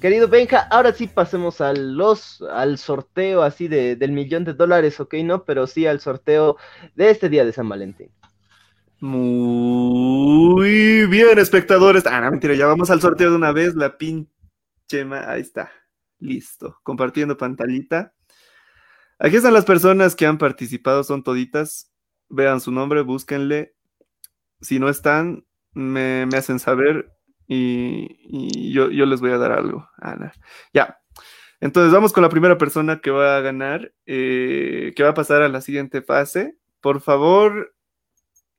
[0.00, 4.98] querido Benja, ahora sí pasemos a los, al sorteo así de, del millón de dólares,
[4.98, 6.56] ok, no, pero sí al sorteo
[6.94, 8.10] de este día de San Valentín.
[9.00, 10.66] Muy
[11.06, 12.06] bien, espectadores.
[12.06, 13.74] Ah, no, mentira, ya vamos al sorteo de una vez.
[13.74, 14.30] La pinche.
[15.26, 15.70] Ahí está.
[16.18, 16.78] Listo.
[16.82, 18.14] Compartiendo pantallita.
[19.18, 21.92] Aquí están las personas que han participado, son toditas.
[22.28, 23.74] Vean su nombre, búsquenle.
[24.60, 27.12] Si no están, me, hacen saber
[27.46, 29.88] y, yo, les voy a dar algo.
[29.98, 30.32] Ana.
[30.72, 30.98] Ya.
[31.60, 35.42] Entonces vamos con la primera persona que va a ganar, eh, que va a pasar
[35.42, 36.58] a la siguiente fase.
[36.80, 37.75] Por favor,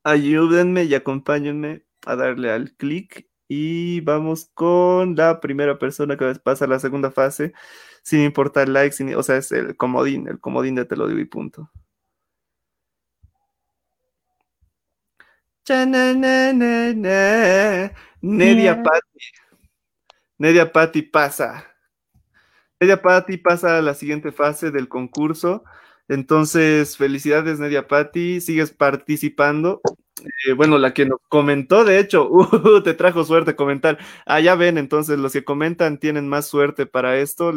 [0.08, 6.66] ayúdenme y acompáñenme a darle al clic y vamos con la primera persona que pasa
[6.66, 7.54] a la segunda fase,
[8.04, 11.26] sin importar likes, o sea, es el comodín, el comodín de te lo digo y
[11.26, 11.70] punto.
[18.22, 19.20] Nedia Patti.
[20.38, 21.66] Nedia Patti pasa.
[22.80, 25.66] Nedia Patti pasa a la siguiente fase del concurso.
[26.08, 28.40] Entonces, felicidades, Nedia Patti.
[28.40, 29.82] Sigues participando.
[30.24, 33.98] Eh, bueno, la que nos comentó, de hecho, uh, te trajo suerte comentar.
[34.26, 37.54] Ah, ya ven, entonces los que comentan tienen más suerte para esto.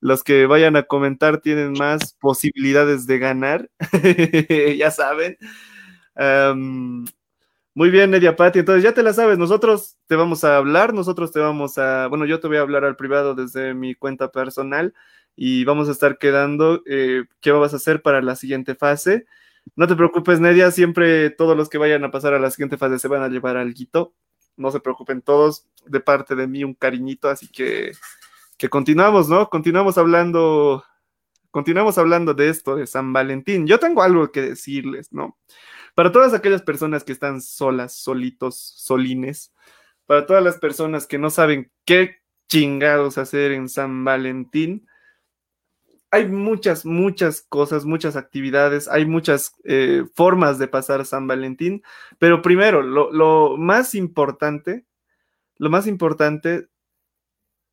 [0.00, 3.70] los que vayan a comentar tienen más posibilidades de ganar.
[4.78, 5.36] ya saben.
[7.74, 8.58] muy bien, Nedia Patti.
[8.60, 9.38] Entonces ya te la sabes.
[9.38, 10.92] Nosotros te vamos a hablar.
[10.94, 12.06] Nosotros te vamos a.
[12.08, 14.94] Bueno, yo te voy a hablar al privado desde mi cuenta personal
[15.36, 19.26] y vamos a estar quedando eh, qué vas a hacer para la siguiente fase.
[19.76, 22.98] No te preocupes, Nedia, siempre todos los que vayan a pasar a la siguiente fase
[22.98, 24.14] se van a llevar al guito.
[24.56, 27.92] No se preocupen todos, de parte de mí un cariñito, así que,
[28.58, 29.48] que continuamos, ¿no?
[29.48, 30.84] Continuamos hablando,
[31.50, 33.66] continuamos hablando de esto, de San Valentín.
[33.66, 35.38] Yo tengo algo que decirles, ¿no?
[35.94, 39.52] Para todas aquellas personas que están solas, solitos, solines,
[40.06, 42.16] para todas las personas que no saben qué
[42.48, 44.86] chingados hacer en San Valentín,
[46.12, 51.82] hay muchas, muchas cosas, muchas actividades, hay muchas eh, formas de pasar San Valentín,
[52.18, 54.84] pero primero, lo, más importante,
[55.56, 56.68] lo más importante,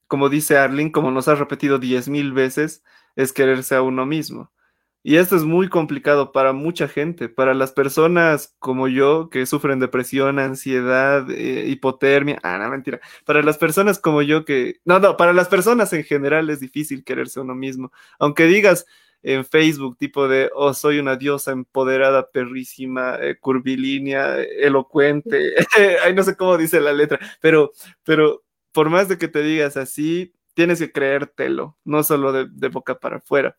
[0.08, 2.82] como dice Arlene, como nos ha repetido diez mil veces,
[3.18, 4.54] es quererse a uno mismo.
[5.02, 9.80] Y esto es muy complicado para mucha gente, para las personas como yo que sufren
[9.80, 12.40] depresión, ansiedad, eh, hipotermia.
[12.44, 13.00] Ah, no, mentira.
[13.26, 14.82] Para las personas como yo que...
[14.84, 17.94] No, no, para las personas en general es difícil quererse uno mismo.
[18.20, 18.86] Aunque digas
[19.24, 25.54] en Facebook tipo de, oh, soy una diosa empoderada, perrísima, eh, curvilínea, elocuente.
[26.04, 27.72] Ay, no sé cómo dice la letra, pero,
[28.04, 28.44] pero
[28.74, 33.00] por más de que te digas así, tienes que creértelo, no solo de, de boca
[33.00, 33.58] para afuera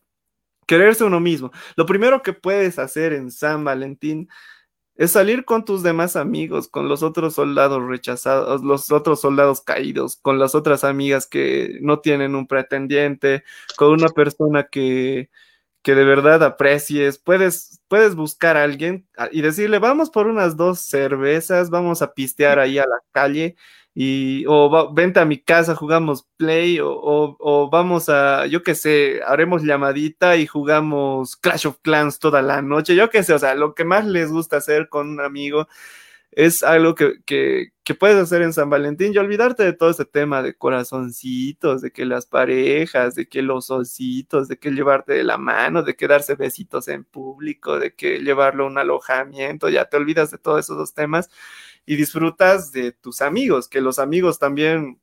[0.71, 1.51] quererse uno mismo.
[1.75, 4.29] Lo primero que puedes hacer en San Valentín
[4.95, 10.15] es salir con tus demás amigos, con los otros soldados rechazados, los otros soldados caídos,
[10.15, 13.43] con las otras amigas que no tienen un pretendiente,
[13.75, 15.29] con una persona que,
[15.81, 17.17] que de verdad aprecies.
[17.19, 22.59] Puedes, puedes buscar a alguien y decirle, vamos por unas dos cervezas, vamos a pistear
[22.59, 23.57] ahí a la calle
[23.93, 29.63] y o vente a mi casa, jugamos play o, vamos a, yo qué sé, haremos
[29.63, 33.75] llamadita y jugamos Clash of Clans toda la noche, yo qué sé, o sea, lo
[33.75, 35.67] que más les gusta hacer con un amigo
[36.31, 40.05] es algo que, que, que, puedes hacer en San Valentín y olvidarte de todo ese
[40.05, 45.23] tema de corazoncitos, de que las parejas, de que los ositos, de que llevarte de
[45.25, 49.85] la mano, de que darse besitos en público, de que llevarlo a un alojamiento, ya
[49.85, 51.29] te olvidas de todos esos dos temas
[51.85, 55.01] y disfrutas de tus amigos, que los amigos también,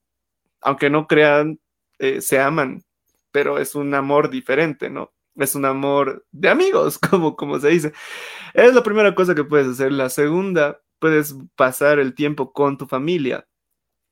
[0.60, 1.60] aunque no crean,
[1.98, 2.84] eh, se aman,
[3.32, 5.12] pero es un amor diferente, ¿no?
[5.36, 7.92] Es un amor de amigos, como, como se dice.
[8.54, 9.92] Es la primera cosa que puedes hacer.
[9.92, 13.46] La segunda, puedes pasar el tiempo con tu familia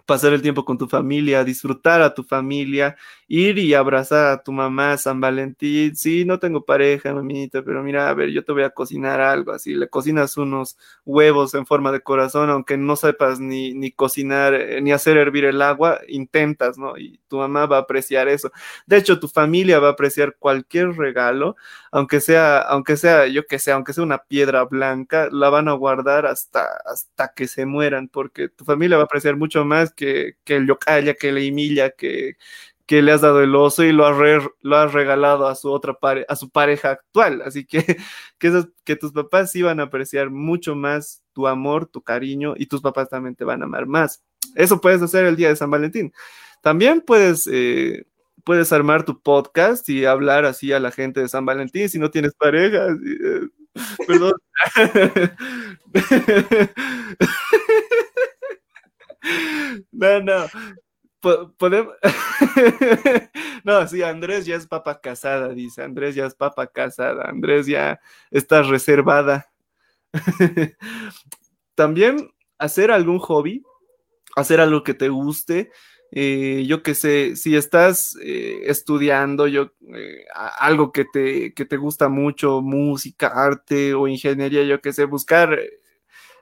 [0.07, 2.97] pasar el tiempo con tu familia, disfrutar a tu familia,
[3.29, 5.97] ir y abrazar a tu mamá San Valentín.
[5.97, 9.53] Sí, no tengo pareja, mamita, pero mira, a ver, yo te voy a cocinar algo
[9.53, 9.75] así.
[9.75, 14.81] Le cocinas unos huevos en forma de corazón, aunque no sepas ni, ni cocinar, eh,
[14.81, 16.97] ni hacer hervir el agua, intentas, ¿no?
[16.97, 18.53] Y tu mamá va a apreciar eso.
[18.87, 21.57] De hecho, tu familia va a apreciar cualquier regalo,
[21.97, 25.73] aunque sea, aunque sea, yo que sé, aunque sea una piedra blanca, la van a
[25.73, 30.37] guardar hasta, hasta que se mueran, porque tu familia va a apreciar mucho más que,
[30.45, 32.37] que el yocaya, que la imilla, que,
[32.85, 35.95] que le has dado el oso y lo has, lo has regalado a su otra
[35.95, 37.41] pare a su pareja actual.
[37.41, 37.79] Así que,
[38.39, 42.67] que, que tus papás sí van a apreciar mucho más tu amor, tu cariño y
[42.67, 44.23] tus papás también te van a amar más.
[44.55, 46.13] Eso puedes hacer el día de San Valentín.
[46.61, 48.05] También puedes, eh,
[48.47, 52.13] puedes armar tu podcast y hablar así a la gente de San Valentín si no
[52.13, 52.87] tienes pareja.
[52.87, 53.49] Eh,
[54.07, 54.35] perdón.
[59.91, 60.47] no, no
[61.59, 61.93] podemos.
[63.65, 65.83] no, sí, Andrés ya es papa casada, dice.
[65.83, 67.29] Andrés ya es papa casada.
[67.29, 67.99] Andrés ya
[68.31, 69.51] está reservada.
[71.75, 73.65] También hacer algún hobby,
[74.37, 75.73] hacer algo que te guste.
[76.13, 80.25] Eh, yo que sé, si estás eh, estudiando yo, eh,
[80.59, 85.59] algo que te, que te gusta mucho, música, arte o ingeniería, yo que sé, buscar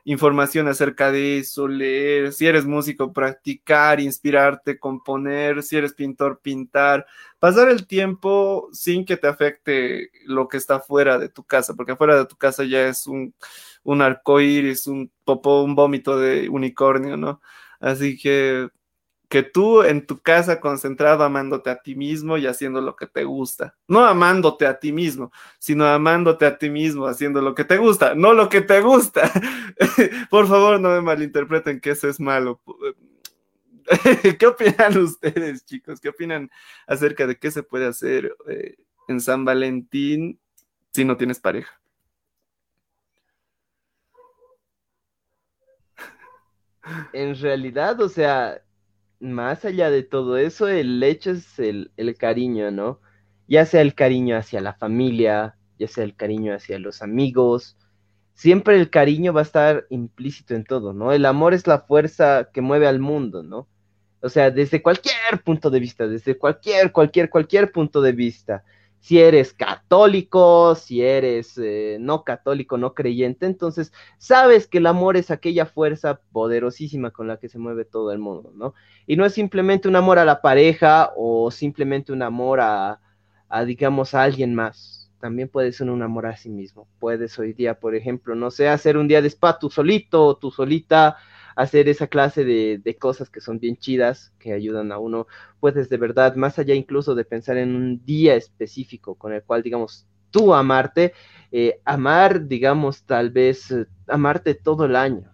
[0.05, 7.07] información acerca de eso, leer, si eres músico, practicar, inspirarte, componer, si eres pintor, pintar,
[7.39, 11.97] pasar el tiempo sin que te afecte lo que está fuera de tu casa, porque
[11.97, 13.35] fuera de tu casa ya es un,
[13.83, 17.41] un arcoíris, un popó, un vómito de unicornio, ¿no?
[17.81, 18.69] Así que
[19.35, 23.25] que tú en tu casa concentrado amándote a ti mismo y haciendo lo que te
[23.25, 23.77] gusta.
[23.89, 28.15] No amándote a ti mismo, sino amándote a ti mismo haciendo lo que te gusta,
[28.15, 29.29] no lo que te gusta.
[30.31, 32.61] Por favor, no me malinterpreten que eso es malo.
[34.39, 36.01] ¿Qué opinan ustedes, chicos?
[36.01, 36.49] ¿Qué opinan
[36.87, 38.77] acerca de qué se puede hacer eh,
[39.09, 40.39] en San Valentín
[40.93, 41.81] si no tienes pareja?
[47.13, 48.64] En realidad, o sea,
[49.25, 53.01] más allá de todo eso, el hecho es el, cariño, ¿no?
[53.49, 57.77] Ya sea el cariño hacia la familia, ya sea el cariño hacia los amigos,
[58.35, 61.13] siempre el cariño va a estar implícito en todo, ¿no?
[61.13, 63.69] El amor es la fuerza que mueve al mundo, ¿no?
[64.21, 68.65] O sea, desde cualquier punto de vista, desde cualquier, cualquier, cualquier punto de vista
[69.05, 75.19] si eres católico, si eres eh, no católico, no creyente, entonces sabes que el amor
[75.19, 78.73] es aquella fuerza poderosísima con la que se mueve todo el mundo, ¿no?
[79.07, 83.03] Y no es simplemente un amor a la pareja o simplemente un amor a,
[83.51, 85.13] a digamos, a alguien más.
[85.21, 86.89] También puede ser un amor a sí mismo.
[86.99, 90.37] Puedes hoy día, por ejemplo, no sé, hacer un día de spa tú solito o
[90.39, 91.19] tú solita,
[91.57, 95.27] hacer esa clase de, cosas que son bien chidas, que ayudan a uno,
[95.61, 99.63] puedes de verdad, más allá incluso de pensar en un día específico con el cual,
[99.63, 101.13] digamos, tú amarte,
[101.53, 105.33] eh, amar, digamos, tal vez, eh, amarte todo el año.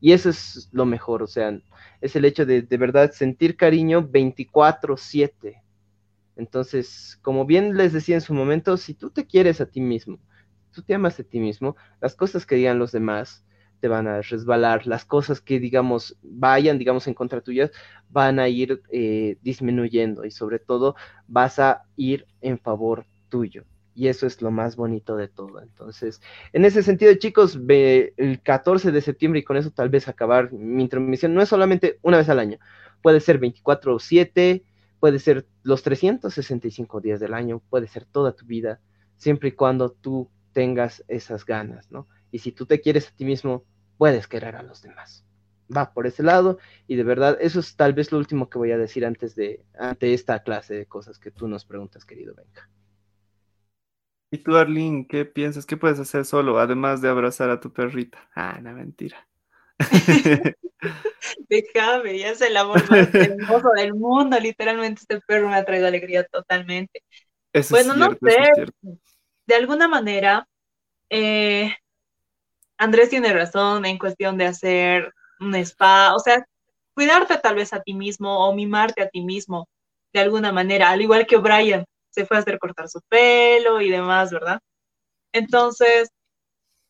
[0.00, 1.60] Y eso es lo mejor, o sea,
[2.00, 5.62] es el hecho de de verdad sentir cariño 24/7.
[6.36, 10.20] Entonces, como bien les decía en su momento, si tú te quieres a ti mismo,
[10.70, 13.44] tú te amas a ti mismo, las cosas que digan los demás,
[13.80, 17.70] te van a resbalar, las cosas que, digamos, vayan, digamos, en contra tuyas,
[18.10, 23.64] van a ir eh, disminuyendo y sobre todo vas a ir en favor tuyo.
[23.94, 25.60] Y eso es lo más bonito de todo.
[25.60, 26.20] Entonces,
[26.52, 30.52] en ese sentido, chicos, ve el 14 de septiembre y con eso tal vez acabar
[30.52, 32.58] mi intromisión, no es solamente una vez al año,
[33.02, 34.62] puede ser 24 o 7,
[35.00, 38.80] puede ser los 365 días del año, puede ser toda tu vida,
[39.16, 42.06] siempre y cuando tú tengas esas ganas, ¿no?
[42.30, 43.64] Y si tú te quieres a ti mismo,
[43.96, 45.24] puedes querer a los demás.
[45.74, 48.72] Va por ese lado y de verdad eso es tal vez lo último que voy
[48.72, 52.70] a decir antes de ante esta clase de cosas que tú nos preguntas, querido Benja.
[54.30, 55.64] ¿Y tú, Arlene, qué piensas?
[55.64, 58.28] ¿Qué puedes hacer solo, además de abrazar a tu perrita?
[58.34, 59.26] Ah, no, mentira.
[61.48, 64.38] Déjame, ya es el amor más hermoso del mundo.
[64.38, 67.02] Literalmente, este perro me ha traído alegría totalmente.
[67.70, 68.66] bueno, no sé,
[69.46, 70.46] de alguna manera,
[71.08, 71.74] eh,
[72.78, 76.44] Andrés tiene razón en cuestión de hacer un spa, o sea,
[76.94, 79.68] cuidarte tal vez a ti mismo o mimarte a ti mismo
[80.12, 83.90] de alguna manera, al igual que Brian se fue a hacer cortar su pelo y
[83.90, 84.60] demás, ¿verdad?
[85.32, 86.10] Entonces,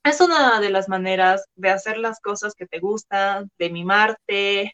[0.05, 4.73] es una de las maneras de hacer las cosas que te gustan, de mimarte,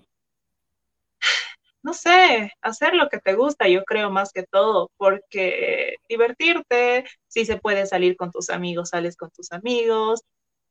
[1.83, 7.45] no sé, hacer lo que te gusta, yo creo más que todo, porque divertirte, si
[7.45, 10.23] se puede salir con tus amigos, sales con tus amigos,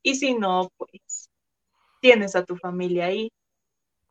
[0.04, 1.30] y si no, pues
[2.02, 3.32] tienes a tu familia ahí.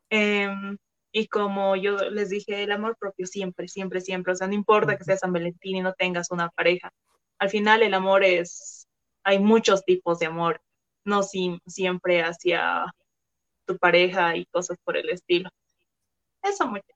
[0.09, 0.77] Em,
[1.11, 4.33] y como yo les dije, el amor propio siempre, siempre, siempre.
[4.33, 6.91] O sea, no importa que seas San Valentín y no tengas una pareja.
[7.39, 8.87] Al final el amor es,
[9.23, 10.61] hay muchos tipos de amor,
[11.05, 12.85] no siempre hacia
[13.65, 15.49] tu pareja y cosas por el estilo.
[16.43, 16.92] Eso, muchachos.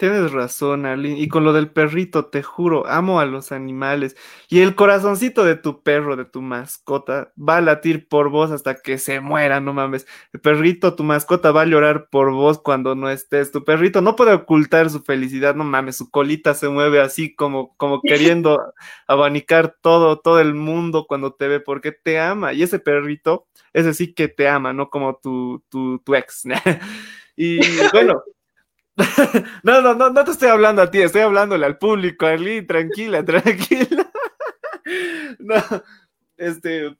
[0.00, 1.20] Tienes razón, Arlene.
[1.20, 4.16] Y con lo del perrito, te juro, amo a los animales.
[4.48, 8.76] Y el corazoncito de tu perro, de tu mascota, va a latir por vos hasta
[8.80, 10.06] que se muera, no mames.
[10.32, 13.52] El perrito, tu mascota, va a llorar por vos cuando no estés.
[13.52, 15.98] Tu perrito no puede ocultar su felicidad, no mames.
[15.98, 18.72] Su colita se mueve así como, como queriendo
[19.06, 22.54] abanicar todo, todo el mundo cuando te ve, porque te ama.
[22.54, 26.44] Y ese perrito, ese sí que te ama, no como tu, tu, tu ex.
[27.36, 27.58] y
[27.92, 28.22] bueno.
[29.62, 33.24] no, no, no, no te estoy hablando a ti, estoy hablándole al público, Arlene, tranquila,
[33.24, 34.10] tranquila.
[35.38, 35.62] no,
[36.36, 36.96] este,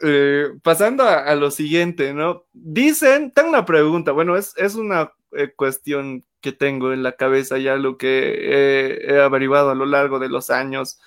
[0.00, 2.44] eh, pasando a, lo siguiente, ¿no?
[2.52, 7.58] Dicen, tengo una pregunta, bueno, es, es una eh, cuestión que tengo en la cabeza,
[7.58, 11.00] ya lo que he averiguado a lo largo de los años.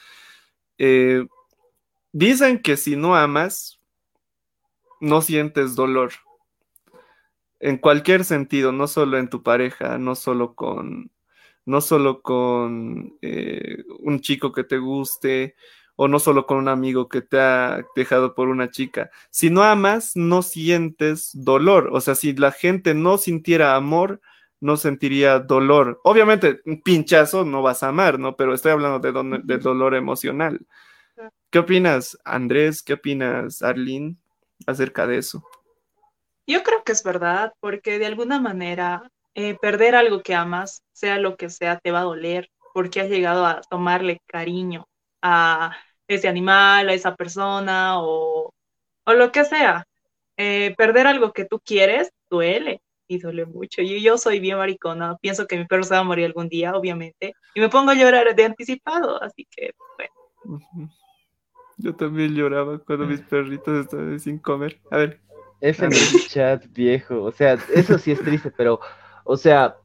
[0.78, 1.26] Eh,
[2.12, 3.80] dicen que si no amas,
[5.00, 6.12] no sientes dolor.
[7.62, 11.12] En cualquier sentido, no solo en tu pareja, no solo con,
[11.66, 15.56] no solo con eh, un chico que te guste
[15.96, 19.12] o no solo con un amigo que te ha dejado por una chica.
[19.30, 21.90] Si no amas, no sientes dolor.
[21.94, 24.22] O sea, si la gente no sintiera amor,
[24.60, 26.02] no sentiría dolor.
[26.04, 28.36] Obviamente, un pinchazo no vas a amar, ¿no?
[28.36, 30.66] Pero estoy hablando de, de dolor emocional.
[31.52, 32.82] ¿Qué opinas, Andrés?
[32.82, 34.16] ¿Qué opinas, Arlene,
[34.66, 35.44] acerca de eso?
[36.52, 41.18] Yo creo que es verdad, porque de alguna manera eh, perder algo que amas, sea
[41.18, 44.86] lo que sea, te va a doler, porque has llegado a tomarle cariño
[45.22, 45.78] a
[46.10, 48.54] ese animal, a esa persona o,
[49.06, 49.86] o lo que sea.
[50.36, 53.82] Eh, perder algo que tú quieres duele y duele mucho.
[53.82, 56.76] Y yo soy bien maricona, pienso que mi perro se va a morir algún día,
[56.76, 59.72] obviamente, y me pongo a llorar de anticipado, así que
[60.44, 60.60] bueno.
[61.78, 64.82] Yo también lloraba cuando mis perritos estaban sin comer.
[64.92, 65.31] A ver.
[65.62, 65.88] Ese
[66.28, 68.80] chat viejo, o sea, eso sí es triste, pero,
[69.24, 69.78] o sea,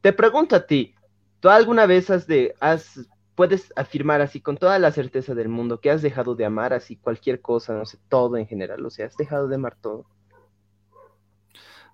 [0.00, 0.94] te pregunto a ti,
[1.40, 2.98] ¿tú alguna vez has de, has,
[3.34, 6.96] puedes afirmar así con toda la certeza del mundo que has dejado de amar así
[6.96, 10.06] cualquier cosa, no sé, todo en general, o sea, has dejado de amar todo?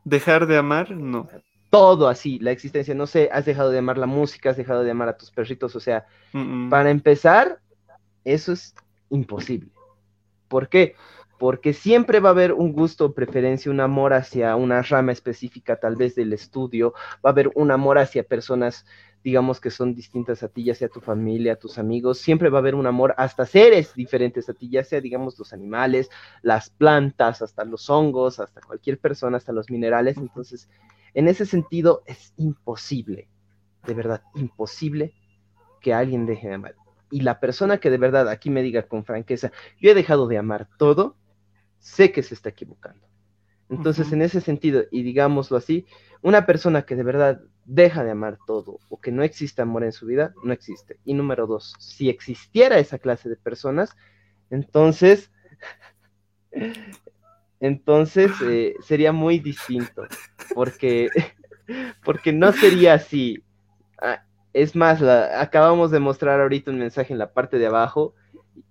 [0.04, 1.28] Dejar de amar, no.
[1.70, 4.92] Todo así, la existencia, no sé, has dejado de amar la música, has dejado de
[4.92, 6.06] amar a tus perritos, o sea,
[6.70, 7.58] para empezar,
[8.24, 8.74] eso es
[9.10, 9.70] imposible.
[10.48, 10.94] ¿Por qué?
[11.39, 15.97] Porque siempre va a haber un gusto preferencia, un amor hacia una rama específica, tal
[15.97, 18.84] vez del estudio, va a haber un amor hacia personas,
[19.22, 22.61] digamos, que son distintas a ti, ya sea tu familia, tus amigos, siempre va a
[22.61, 26.11] haber un amor hasta seres diferentes a ti, ya sea, digamos, los animales,
[26.43, 30.16] las plantas, hasta los hongos, hasta cualquier persona, hasta los minerales.
[30.16, 30.68] Entonces,
[31.14, 33.28] en ese sentido, es imposible,
[33.86, 35.14] de verdad, imposible
[35.80, 36.74] que alguien deje de amar
[37.11, 40.39] y la persona que de verdad aquí me diga con franqueza, yo he dejado de
[40.39, 41.16] amar todo,
[41.78, 43.06] sé que se está equivocando.
[43.70, 45.86] Entonces, en ese sentido, y digámoslo así,
[46.22, 49.92] una persona que de verdad deja de amar todo o que no existe amor en
[49.92, 50.98] su vida, no existe.
[51.04, 53.94] Y número dos, si existiera esa clase de personas,
[54.50, 55.30] entonces,
[57.60, 60.06] entonces eh, sería muy distinto,
[60.54, 61.08] porque,
[62.04, 63.44] porque no sería así.
[64.00, 64.24] Ah,
[64.54, 68.14] es más, acabamos de mostrar ahorita un mensaje en la parte de abajo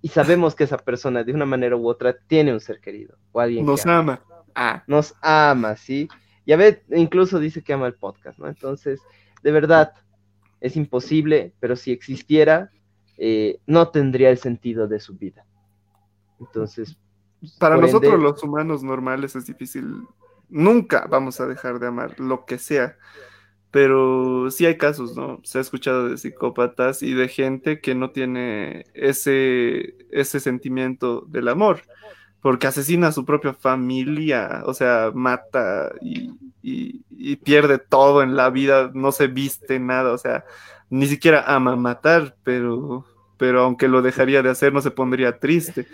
[0.02, 3.40] y sabemos que esa persona de una manera u otra tiene un ser querido o
[3.40, 4.22] alguien nos ama.
[4.56, 4.84] Ah.
[4.88, 6.08] Nos ama, ¿sí?
[6.46, 8.48] Y a ver, incluso dice que ama el podcast, ¿no?
[8.48, 9.02] Entonces,
[9.44, 9.94] de verdad,
[10.62, 12.72] es imposible, pero si existiera,
[13.18, 15.46] eh, no tendría el sentido de su vida.
[16.40, 16.98] Entonces...
[17.60, 20.08] Para nosotros los humanos normales es difícil.
[20.50, 22.98] Nunca vamos a dejar de amar lo que sea
[23.78, 25.40] pero sí hay casos, ¿no?
[25.44, 31.48] Se ha escuchado de psicópatas y de gente que no tiene ese, ese sentimiento del
[31.48, 31.82] amor,
[32.42, 36.32] porque asesina a su propia familia, o sea, mata y,
[37.44, 40.44] pierde todo en la vida, no se viste nada, o sea,
[40.90, 43.06] ni siquiera ama matar, pero,
[43.38, 45.86] pero aunque lo dejaría de hacer, no se pondría triste.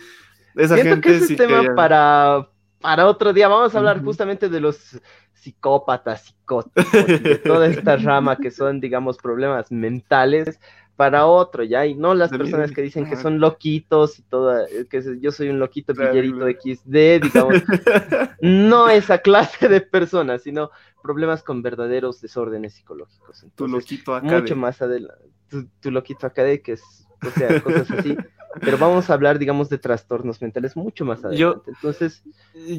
[0.56, 2.48] Esa gente que es tema para,
[2.84, 3.48] para otro día.
[3.48, 5.00] Vamos a hablar justamente de los
[5.34, 10.60] psicópatas, psicóticos, de toda esta rama que son, digamos, problemas mentales
[10.98, 11.86] para otro, ¿ya?
[11.86, 15.60] Y no las personas que dicen que son loquitos y toda, que yo soy un
[15.60, 17.64] loquito pillerito XD, digamos,
[18.42, 20.70] no esa clase de personas, sino
[21.02, 23.46] problemas con verdaderos desórdenes psicológicos.
[23.56, 24.40] tu loquito acá.
[24.40, 25.32] Mucho más adelante,
[25.80, 28.16] tu, loquito acá de que es, o sea, cosas así.
[28.62, 31.40] pero vamos a hablar, digamos, de trastornos mentales mucho más adelante.
[31.40, 32.24] Yo, Entonces,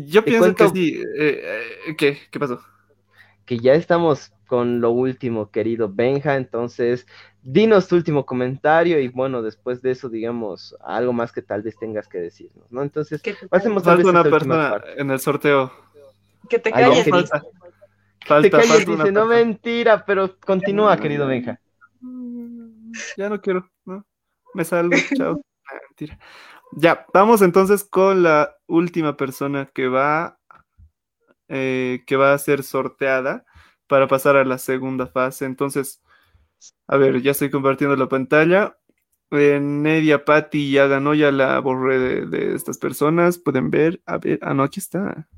[0.07, 1.03] yo pienso que sí.
[1.19, 1.43] Eh,
[1.89, 2.19] eh, ¿qué?
[2.31, 2.61] ¿Qué pasó?
[3.45, 6.37] Que ya estamos con lo último, querido Benja.
[6.37, 7.07] Entonces,
[7.43, 11.77] dinos tu último comentario y bueno, después de eso, digamos, algo más que tal vez
[11.77, 12.83] tengas que decirnos, ¿no?
[12.83, 15.73] Entonces, pasemos a una persona en el sorteo.
[16.49, 17.09] Que te calles.
[18.27, 21.61] Falta, te calles, dice, no mentira, pero continúa, querido Benja.
[23.17, 24.05] Ya no quiero, ¿no?
[24.55, 25.41] Me salgo, chao.
[25.89, 26.19] mentira.
[26.73, 30.39] Ya, vamos entonces con la última persona que va,
[31.49, 33.45] eh, que va a ser sorteada
[33.87, 35.45] para pasar a la segunda fase.
[35.45, 36.03] Entonces,
[36.87, 38.79] a ver, ya estoy compartiendo la pantalla.
[39.31, 43.39] En Nedia Patti ya ganó, ya la borré de, estas personas.
[43.39, 45.29] Pueden ver, a ver, ah, no, aquí está.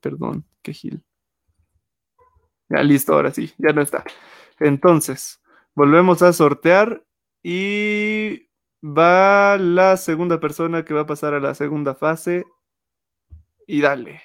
[0.00, 1.02] perdón, qué gil.
[2.68, 4.04] Ya listo, ahora sí, ya no está.
[4.58, 5.40] Entonces,
[5.74, 7.05] volvemos a sortear
[7.48, 8.46] y
[8.82, 12.44] Va la segunda persona que va a pasar a la segunda fase.
[13.66, 14.22] Y dale.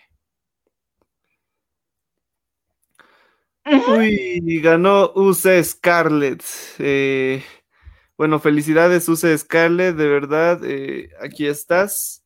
[3.66, 6.44] Uy, ganó UC Scarlett.
[6.80, 7.44] Eh,
[8.18, 12.24] bueno, felicidades UC Scarlett, de verdad, eh, aquí estás.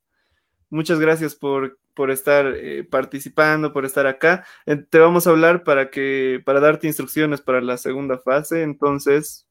[0.70, 4.46] Muchas gracias por, por estar eh, participando, por estar acá.
[4.90, 8.64] te vamos a hablar para que, para darte instrucciones para la segunda fase.
[8.64, 9.45] Entonces,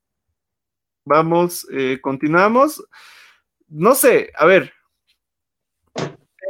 [1.05, 1.67] vamos,
[2.01, 2.85] continuamos.
[3.69, 4.73] No sé, a ver,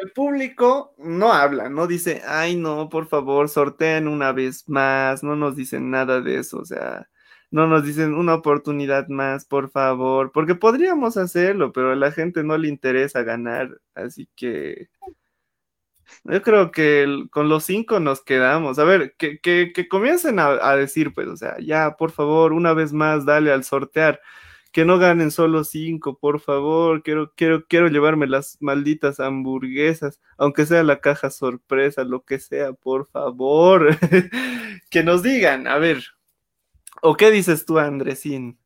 [0.04, 5.36] el público no habla, no dice, ay no, por favor, sorteen una vez más, no
[5.36, 7.08] nos dicen nada de eso, o sea,
[7.50, 12.42] no nos dicen una oportunidad más, por favor, porque podríamos hacerlo, pero a la gente
[12.42, 14.88] no le interesa ganar, así que
[16.24, 18.78] yo creo que con los cinco nos quedamos.
[18.78, 22.72] A ver, que, que, comiencen a, a, decir, pues, o sea, ya, por favor, una
[22.74, 24.20] vez más, dale al sortear
[24.74, 30.66] que no ganen solo cinco, por favor, quiero, quiero, quiero llevarme las malditas hamburguesas, aunque
[30.66, 33.96] sea la caja sorpresa, lo que sea, por favor,
[34.90, 36.02] que nos digan, a ver,
[37.02, 38.58] ¿o qué dices tú, Andresín?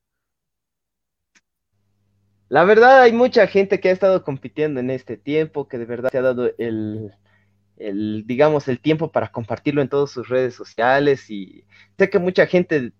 [2.48, 6.10] La verdad, hay mucha gente que ha estado compitiendo en este tiempo, que de verdad
[6.10, 7.12] se ha dado el,
[7.76, 11.66] el, digamos, el tiempo para compartirlo en todas sus redes sociales y
[11.98, 12.94] sé que mucha gente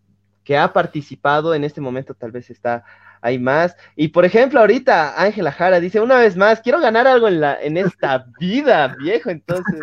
[0.49, 2.83] que ha participado en este momento tal vez está
[3.21, 3.77] ahí más.
[3.97, 7.63] Y por ejemplo, ahorita Ángela Jara dice, una vez más, quiero ganar algo en, la,
[7.63, 9.29] en esta vida, viejo.
[9.29, 9.79] Entonces,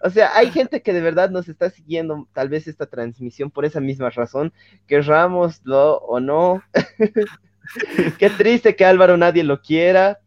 [0.00, 3.66] o sea, hay gente que de verdad nos está siguiendo tal vez esta transmisión por
[3.66, 4.54] esa misma razón,
[4.86, 6.62] querrámoslo o no.
[8.18, 10.20] Qué triste que Álvaro nadie lo quiera,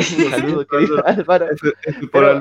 [0.30, 1.48] saludo, querido Álvaro.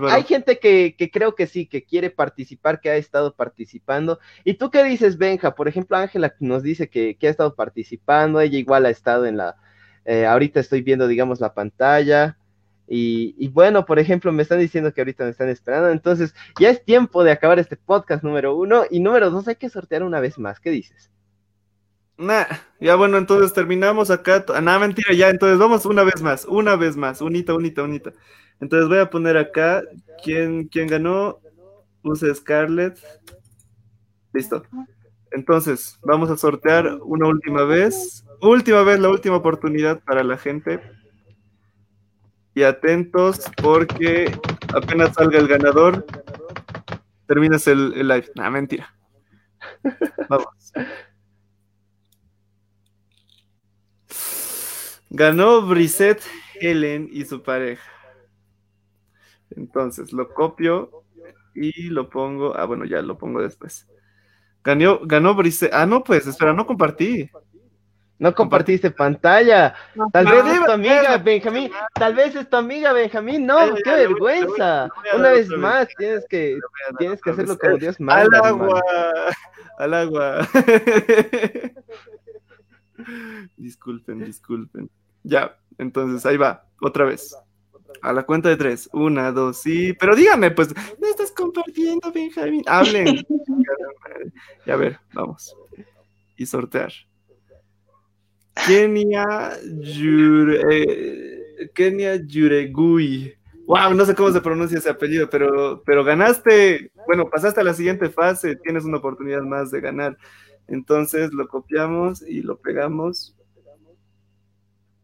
[0.09, 4.19] hay gente que, creo que sí, que quiere participar, que ha estado participando.
[4.43, 5.53] ¿Y tú qué dices, Benja?
[5.53, 9.57] Por ejemplo, Ángela nos dice que, ha estado participando, ella igual ha estado en la,
[10.05, 12.37] eh, ahorita estoy viendo, digamos, la pantalla.
[12.87, 15.89] Y, y, bueno, por ejemplo, me están diciendo que ahorita me están esperando.
[15.89, 18.83] Entonces, ya es tiempo de acabar este podcast número uno.
[18.89, 20.59] Y número dos, hay que sortear una vez más.
[20.59, 21.10] ¿Qué dices?
[22.17, 22.45] Nah,
[22.79, 24.45] ya bueno, entonces terminamos acá.
[24.61, 28.13] Nada, mentira, ya, entonces vamos una vez más, una vez más, unita, unita, unita.
[28.59, 29.81] Entonces voy a poner acá
[30.23, 31.39] quién, quién ganó.
[32.03, 32.97] Use Scarlett.
[34.33, 34.63] Listo.
[35.31, 38.25] Entonces, vamos a sortear una última vez.
[38.41, 40.81] Última vez, la última oportunidad para la gente.
[42.53, 44.31] Y atentos porque
[44.73, 46.05] apenas salga el ganador,
[47.27, 48.31] terminas el, el live.
[48.35, 48.93] Nah, mentira.
[50.29, 50.73] Vamos.
[55.13, 56.23] Ganó Brisette
[56.61, 57.83] Helen y su pareja.
[59.49, 61.03] Entonces lo copio
[61.53, 62.55] y lo pongo.
[62.55, 63.89] Ah, bueno, ya lo pongo después.
[64.63, 65.73] Ganó, ganó Brisette.
[65.73, 67.29] Ah, no, pues, espera, no compartí.
[68.19, 69.75] No compartiste pantalla.
[70.13, 71.71] Tal vez es tu amiga, Benjamín.
[71.93, 73.45] Tal vez es tu amiga, Benjamín.
[73.45, 74.87] No, qué vergüenza.
[75.13, 76.57] Una vez más, tienes que,
[76.97, 78.39] tienes que hacerlo como Dios manda.
[78.39, 78.81] Al agua,
[79.77, 80.47] al agua.
[83.57, 84.89] disculpen, disculpen.
[85.23, 87.35] Ya, entonces ahí va, otra vez.
[88.01, 88.89] A la cuenta de tres.
[88.93, 89.93] Una, dos, sí.
[89.99, 92.63] Pero dígame, pues, ¿me estás compartiendo, Benjamín?
[92.65, 93.25] Hablen.
[94.65, 95.55] y a ver, vamos.
[96.35, 96.91] Y sortear.
[98.65, 103.33] Kenia Yure, eh, Kenia Yuregui.
[103.65, 106.91] Wow, no sé cómo se pronuncia ese apellido, pero, pero ganaste.
[107.05, 108.55] Bueno, pasaste a la siguiente fase.
[108.57, 110.17] Tienes una oportunidad más de ganar.
[110.67, 113.35] Entonces lo copiamos y lo pegamos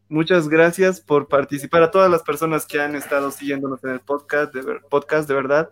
[0.09, 4.53] Muchas gracias por participar a todas las personas que han estado siguiéndonos en el podcast,
[4.53, 5.69] de, podcast, de verdad.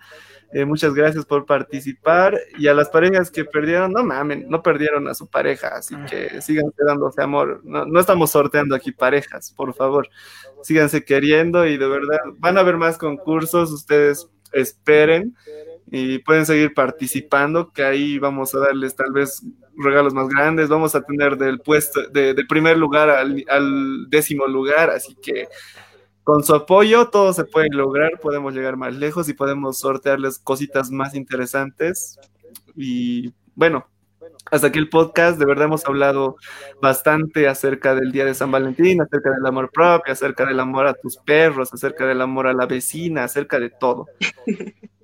[0.52, 5.08] Eh, muchas gracias por participar y a las parejas que perdieron, no mamen, no perdieron
[5.08, 7.62] a su pareja, así que síganse dándose amor.
[7.64, 10.10] No, no estamos sorteando aquí parejas, por favor.
[10.64, 15.36] Síganse queriendo y de verdad van a haber más concursos, ustedes esperen
[15.92, 19.44] y pueden seguir participando, que ahí vamos a darles tal vez
[19.78, 25.16] regalos más grandes, vamos a tener del puesto, de, primer lugar al, décimo lugar, así
[25.22, 25.48] que
[26.24, 30.90] con su apoyo todo se puede lograr, podemos llegar más lejos y podemos sortearles cositas
[30.90, 32.18] más interesantes.
[32.76, 33.86] Y bueno,
[34.50, 36.38] hasta aquí el podcast, de verdad hemos hablado
[36.82, 40.96] bastante acerca del Día de San Valentín, acerca del amor propio, acerca del amor a
[40.96, 44.08] tus perros, acerca del amor a la vecina, acerca de todo.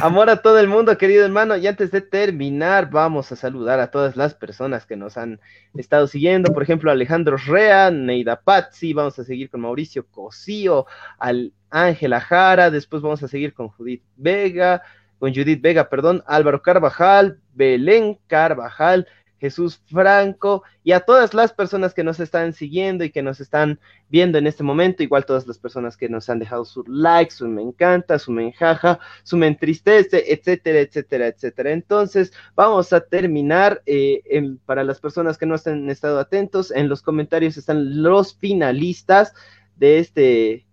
[0.00, 1.56] Amor a todo el mundo, querido hermano.
[1.56, 5.40] Y antes de terminar, vamos a saludar a todas las personas que nos han
[5.76, 6.52] estado siguiendo.
[6.52, 10.86] Por ejemplo, Alejandro Rea, Neida Pazzi, vamos a seguir con Mauricio Cosío,
[11.18, 14.82] al Ángela Jara, después vamos a seguir con Judith Vega,
[15.18, 19.08] con Judith Vega, perdón, Álvaro Carvajal, Belén Carvajal,
[19.42, 23.80] Jesús Franco y a todas las personas que nos están siguiendo y que nos están
[24.08, 27.48] viendo en este momento, igual todas las personas que nos han dejado su like, su
[27.48, 31.72] me encanta, su me enjaja, su me entristece, etcétera, etcétera, etcétera.
[31.72, 33.82] Entonces, vamos a terminar.
[33.84, 34.22] Eh,
[34.64, 39.34] para las personas que no han estado atentos, en los comentarios están los finalistas
[39.74, 40.66] de este,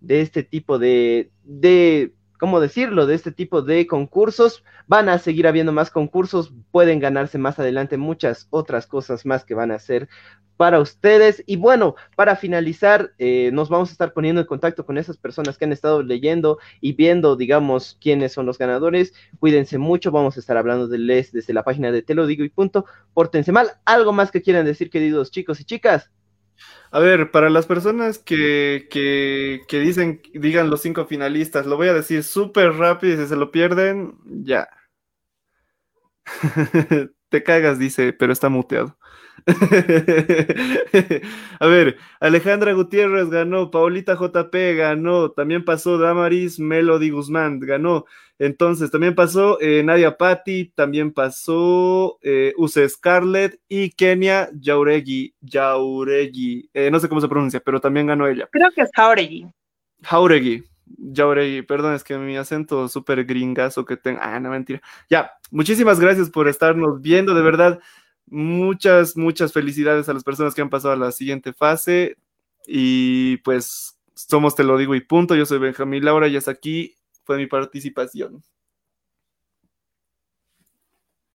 [0.00, 2.14] de este tipo de, de
[2.44, 4.64] ¿cómo decirlo?, de este tipo de concursos.
[4.86, 9.54] Van a seguir habiendo más concursos, pueden ganarse más adelante muchas otras cosas más que
[9.54, 10.10] van a hacer
[10.58, 11.42] para ustedes.
[11.46, 15.56] Y bueno, para finalizar, eh, nos vamos a estar poniendo en contacto con esas personas
[15.56, 19.14] que han estado leyendo y viendo, digamos, quiénes son los ganadores.
[19.40, 22.44] Cuídense mucho, vamos a estar hablando de les desde la página de Te lo digo
[22.44, 22.84] y punto.
[23.14, 23.68] Pórtense mal.
[23.86, 26.10] ¿Algo más que quieran decir, queridos chicos y chicas?
[26.90, 31.94] A ver, para las personas que, que, dicen, digan los cinco finalistas, lo voy a
[31.94, 34.68] decir súper rápido y si se lo pierden, ya.
[37.28, 38.96] Te cagas, dice, pero está muteado.
[41.60, 48.04] a ver, Alejandra Gutiérrez ganó, Paulita JP ganó, también pasó Damaris Melody Guzmán, ganó.
[48.38, 55.34] Entonces, también pasó eh, Nadia Patti, también pasó eh, Use Scarlett y Kenia Jauregui.
[55.48, 58.48] Jauregui, eh, no sé cómo se pronuncia, pero también ganó ella.
[58.50, 59.46] Creo que es Jauregui.
[60.02, 60.64] Jauregui.
[61.14, 64.18] Jauregui, perdón, es que mi acento súper gringazo que tengo.
[64.20, 64.82] Ah, no, mentira.
[65.08, 67.80] Ya, muchísimas gracias por estarnos viendo, de verdad.
[68.26, 72.16] Muchas, muchas felicidades a las personas que han pasado a la siguiente fase.
[72.66, 75.34] Y pues somos Te lo digo y punto.
[75.34, 76.94] Yo soy Benjamín Laura y hasta aquí
[77.24, 78.42] fue mi participación.